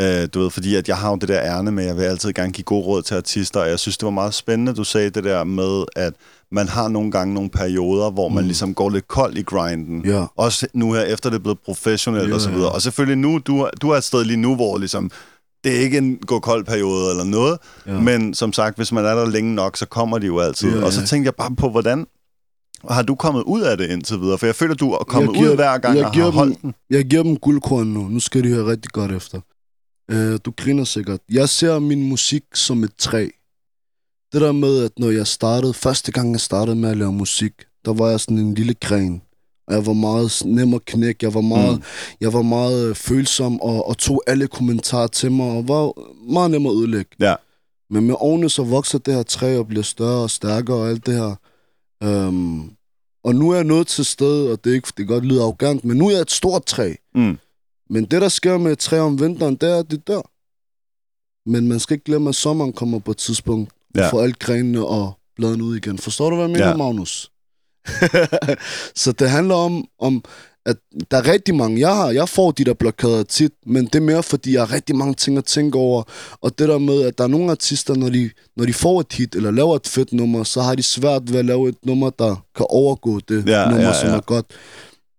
[0.00, 2.02] Øh, du ved, fordi at jeg har jo det der ærne med, at jeg vil
[2.02, 4.84] altid gerne give gode råd til artister, og jeg synes, det var meget spændende, du
[4.84, 6.12] sagde det der med, at
[6.52, 8.46] man har nogle gange nogle perioder, hvor man Mm.
[8.46, 10.04] ligesom går lidt kold i grinden.
[10.06, 10.24] Ja.
[10.36, 12.66] Også nu her, efter det er blevet professionelt Ja, og så videre.
[12.66, 12.74] ja.
[12.74, 15.10] Og selvfølgelig nu, du, du er et sted lige nu, hvor ligesom,
[15.64, 17.92] det er ikke en gå kold periode eller noget, ja.
[17.92, 18.00] Ja.
[18.00, 20.78] men som sagt, hvis man er der længe nok, så kommer de jo altid.
[20.78, 21.06] Ja, Og så ja.
[21.06, 22.06] tænkte jeg bare på, hvordan
[22.90, 24.38] har du kommet ud af det indtil videre?
[24.38, 26.30] For jeg føler, du er kommet Jeg giver- ud hver gang jeg og giver har
[26.30, 26.74] dem- holdt den.
[26.90, 28.08] Jeg giver dem guldkorn nu.
[28.08, 29.40] Nu skal de høre rigtig godt efter.
[30.12, 31.20] Uh, du griner sikkert.
[31.30, 33.28] Jeg ser min musik som et træ.
[34.32, 37.52] Det der med, at når jeg startede, første gang jeg startede med at lave musik,
[37.84, 39.22] der var jeg sådan en lille gren.
[39.66, 41.18] Og jeg var meget nem at knække.
[41.24, 41.76] Jeg var meget, Mm.
[41.78, 41.82] mm.
[42.20, 45.92] jeg var meget øh, følsom og, og tog alle kommentarer til mig og var
[46.32, 47.10] meget nem at ødelægge.
[47.20, 47.34] Ja.
[47.90, 51.06] Men med årene så vokser det her træ og bliver større og stærkere og alt
[51.06, 51.34] det her.
[52.28, 52.72] Um,
[53.24, 55.40] og nu er jeg nået til sted, og det er ikke, det kan godt lyde
[55.42, 56.94] arrogant, men nu er jeg et stort træ.
[57.14, 57.38] Mm.
[57.90, 60.20] Men det, der sker med et træ om vinteren, det er, at det dør.
[61.50, 64.08] Men man skal ikke glemme, at sommeren kommer på et tidspunkt, Ja.
[64.08, 65.98] for alt grenene og bladene ud igen.
[65.98, 66.76] Forstår du, hvad jeg mener, Ja.
[66.76, 67.30] Magnus?
[69.02, 70.24] så det handler om, om,
[70.66, 70.76] at
[71.10, 74.00] der er rigtig mange, jeg har, jeg får de der blokader tit, men det er
[74.00, 76.02] mere, fordi jeg har rigtig mange ting at tænke over,
[76.40, 79.12] og det der med, at der er nogle artister, når de, når de får et
[79.12, 82.10] hit, eller laver et fedt nummer, så har de svært ved at lave et nummer,
[82.10, 84.16] der kan overgå det Ja, nummer, ja, som ja.
[84.16, 84.46] er godt.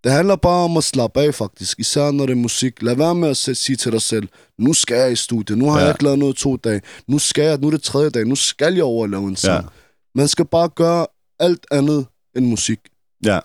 [0.06, 1.80] Det handler bare om at slappe af, faktisk.
[1.80, 2.82] Især når det er musik.
[2.82, 4.28] Lad være med at sige til dig selv,
[4.60, 5.86] nu skal jeg i studiet, nu har Ja.
[5.86, 8.36] jeg ikke lavet noget to dage, nu skal jeg, nu er det tredje dag, nu
[8.36, 9.64] skal jeg over lave en sang.
[9.64, 9.70] Ja.
[10.16, 11.08] Man skal bare gøre
[11.40, 12.80] alt andet end musik.
[13.26, 13.40] Ja.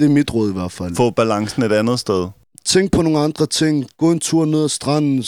[0.00, 0.96] Det er mit råd i hvert fald.
[0.96, 2.28] Få balancen et andet sted.
[2.64, 3.86] Tænk på nogle andre ting.
[3.98, 5.24] Gå en tur ned ad stranden.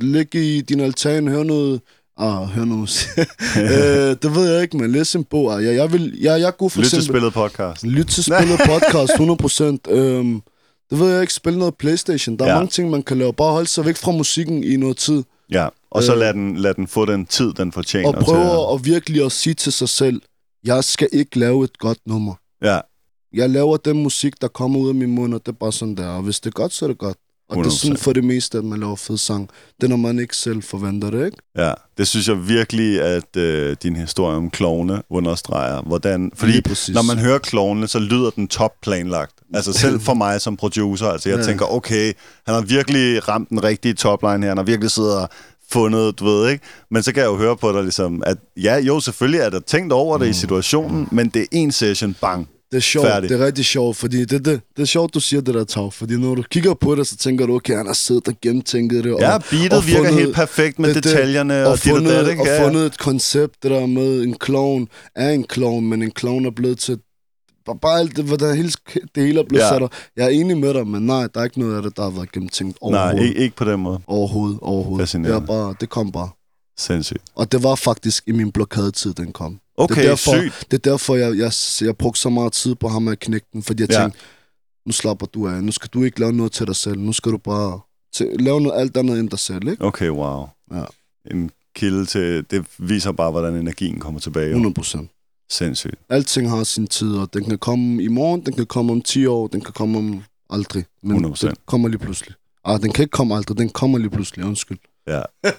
[0.00, 1.28] Læg i din altan.
[1.28, 1.80] Hør noget.
[2.18, 3.08] Ah, hør noget.
[3.56, 5.54] øh, det ved jeg ikke, men læs en bog.
[5.58, 7.82] Ah, Jeg, jeg, vil, jeg, jeg er god for Lyt til spillet podcast.
[7.86, 9.92] Lyt til spillet podcast, 100%.
[9.92, 10.42] Øhm,
[10.90, 12.36] Det ved jeg ikke, spille noget Playstation.
[12.38, 12.54] Der er Ja.
[12.54, 13.32] mange ting, man kan lave.
[13.32, 15.22] Bare holde sig væk fra musikken i noget tid.
[15.50, 16.18] Ja, og så Øh.
[16.18, 18.08] lad den, lad den få den tid, den fortjener.
[18.08, 20.22] Og prøve til, at virkelig at sige til sig selv,
[20.64, 22.34] jeg skal ikke lave et godt nummer.
[22.62, 22.80] Ja,
[23.34, 25.94] Jeg laver den musik, der kommer ud af min mund, og det er bare sådan
[25.96, 26.06] der.
[26.08, 27.16] Og hvis det er godt, så er det godt.
[27.48, 27.98] Og det er sådan 100%.
[28.02, 29.50] for det meste, at man laver fed sang.
[29.80, 31.36] Det er, når man ikke selv forventer det, ikke?
[31.58, 31.72] ja.
[31.98, 35.82] Det synes jeg virkelig, at øh, din historie om klovne understreger.
[35.82, 36.52] Hvordan, fordi
[36.92, 39.32] når man hører klovne, så lyder den top planlagt.
[39.54, 41.44] Altså selv for mig som producer, altså jeg Ja.
[41.44, 42.12] tænker, okay,
[42.46, 44.48] han har virkelig ramt den rigtige topline her.
[44.48, 45.28] Han har virkelig siddet og
[45.70, 46.64] fundet, du ved ikke?
[46.90, 49.60] Men så kan jeg jo høre på dig ligesom, at ja, jo, selvfølgelig er der
[49.60, 50.22] tænkt over Mm.
[50.24, 52.48] det i situationen, men det er en session, bang.
[52.70, 53.30] Det er sjovt, Færdig.
[53.30, 55.92] det er rigtig sjovt, fordi det, det, det er sjovt, du siger det der, Tav.
[55.92, 59.04] Fordi når du kigger på det, så tænker du, okay, han har siddet og gennemtænket
[59.04, 59.16] det.
[59.20, 62.12] Ja, og, beatet og virker fundet- helt perfekt med det- det- detaljerne og, og fundet,
[62.12, 62.42] dat, ikke?
[62.42, 62.66] og Ja, ja.
[62.66, 66.50] fundet et koncept, det der med en clown er en clown, men en clown er
[66.50, 66.98] blevet til
[67.66, 68.72] bare, bare alt det, hvordan hele,
[69.14, 69.66] det hele er blevet Ja.
[69.66, 69.72] ja.
[69.74, 69.90] sat op.
[70.16, 72.10] Jeg er enig med dig, men nej, der er ikke noget af det, der har
[72.10, 73.28] været gennemtænkt Nej, overhovedet.
[73.28, 74.00] ikke, ikke på den måde.
[74.06, 75.12] Overhovedet, overhovedet.
[75.12, 76.28] Det, er bare, det kom bare.
[76.78, 77.22] Sindssygt.
[77.34, 79.58] Og det var faktisk i min blokadetid, den kom.
[79.76, 80.66] Okay, det er derfor, sygt.
[80.70, 83.62] Det er derfor, jeg, jeg, jeg brugte så meget tid på ham at knække den,
[83.62, 84.00] fordi jeg Ja.
[84.00, 84.18] tænkte,
[84.86, 85.64] nu slapper du af.
[85.64, 86.98] Nu skal du ikke lave noget til dig selv.
[86.98, 87.80] Nu skal du bare
[88.14, 89.84] til, lave noget alt andet end dig selv, ikke?
[89.84, 90.46] Okay, wow.
[90.72, 90.84] Ja.
[91.30, 92.50] En kilde til...
[92.50, 94.44] Det viser bare, hvordan energien kommer tilbage.
[94.46, 94.50] jo.
[94.50, 95.10] 100 procent.
[95.50, 95.94] Sindssygt.
[96.08, 99.26] Alting har sin tid, og den kan komme i morgen, den kan komme om 10
[99.26, 100.84] år, den kan komme om aldrig.
[101.02, 101.46] Men 100%.
[101.46, 102.34] den kommer lige pludselig.
[102.64, 104.78] Ah, den kan ikke komme aldrig, den kommer lige pludselig, undskyld.
[105.08, 105.22] Ja.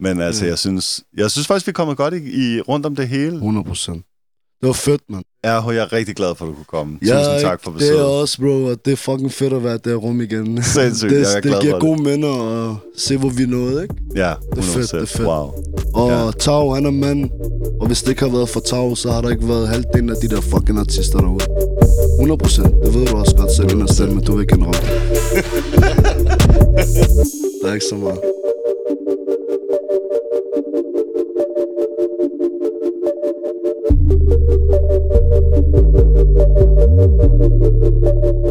[0.00, 0.50] Men altså, Ja.
[0.50, 3.32] jeg synes, jeg synes faktisk, vi kommet godt i, i rundt om det hele.
[3.34, 4.04] 100 procent.
[4.60, 5.24] Det var fedt, mand.
[5.44, 6.98] Ja, jeg er rigtig glad for, at du kunne komme.
[7.06, 8.04] Ja, Tusind tak for Det er besøget.
[8.06, 10.62] også, bro, og det er fucking fedt at være der rum igen.
[10.74, 13.82] Sindssygt, det, jeg er glad det giver for gode minder at se, hvor vi nåede,
[13.82, 13.94] ikke?
[14.16, 14.38] Ja, 100%.
[14.50, 15.28] Det er fedt, det er fedt.
[15.28, 15.52] Wow.
[15.94, 16.30] Og Ja.
[16.38, 17.30] Tau, han er mand.
[17.80, 20.16] Og hvis det ikke har været for Tau, så har der ikke været halvdelen af
[20.22, 21.44] de der fucking artister derude.
[22.18, 22.74] 100 procent.
[22.84, 23.52] Det ved du også godt
[23.96, 24.88] selv men du vil ikke indrømme det.
[27.62, 28.18] der er ikke så meget.
[30.50, 30.66] Thank
[38.36, 38.47] you.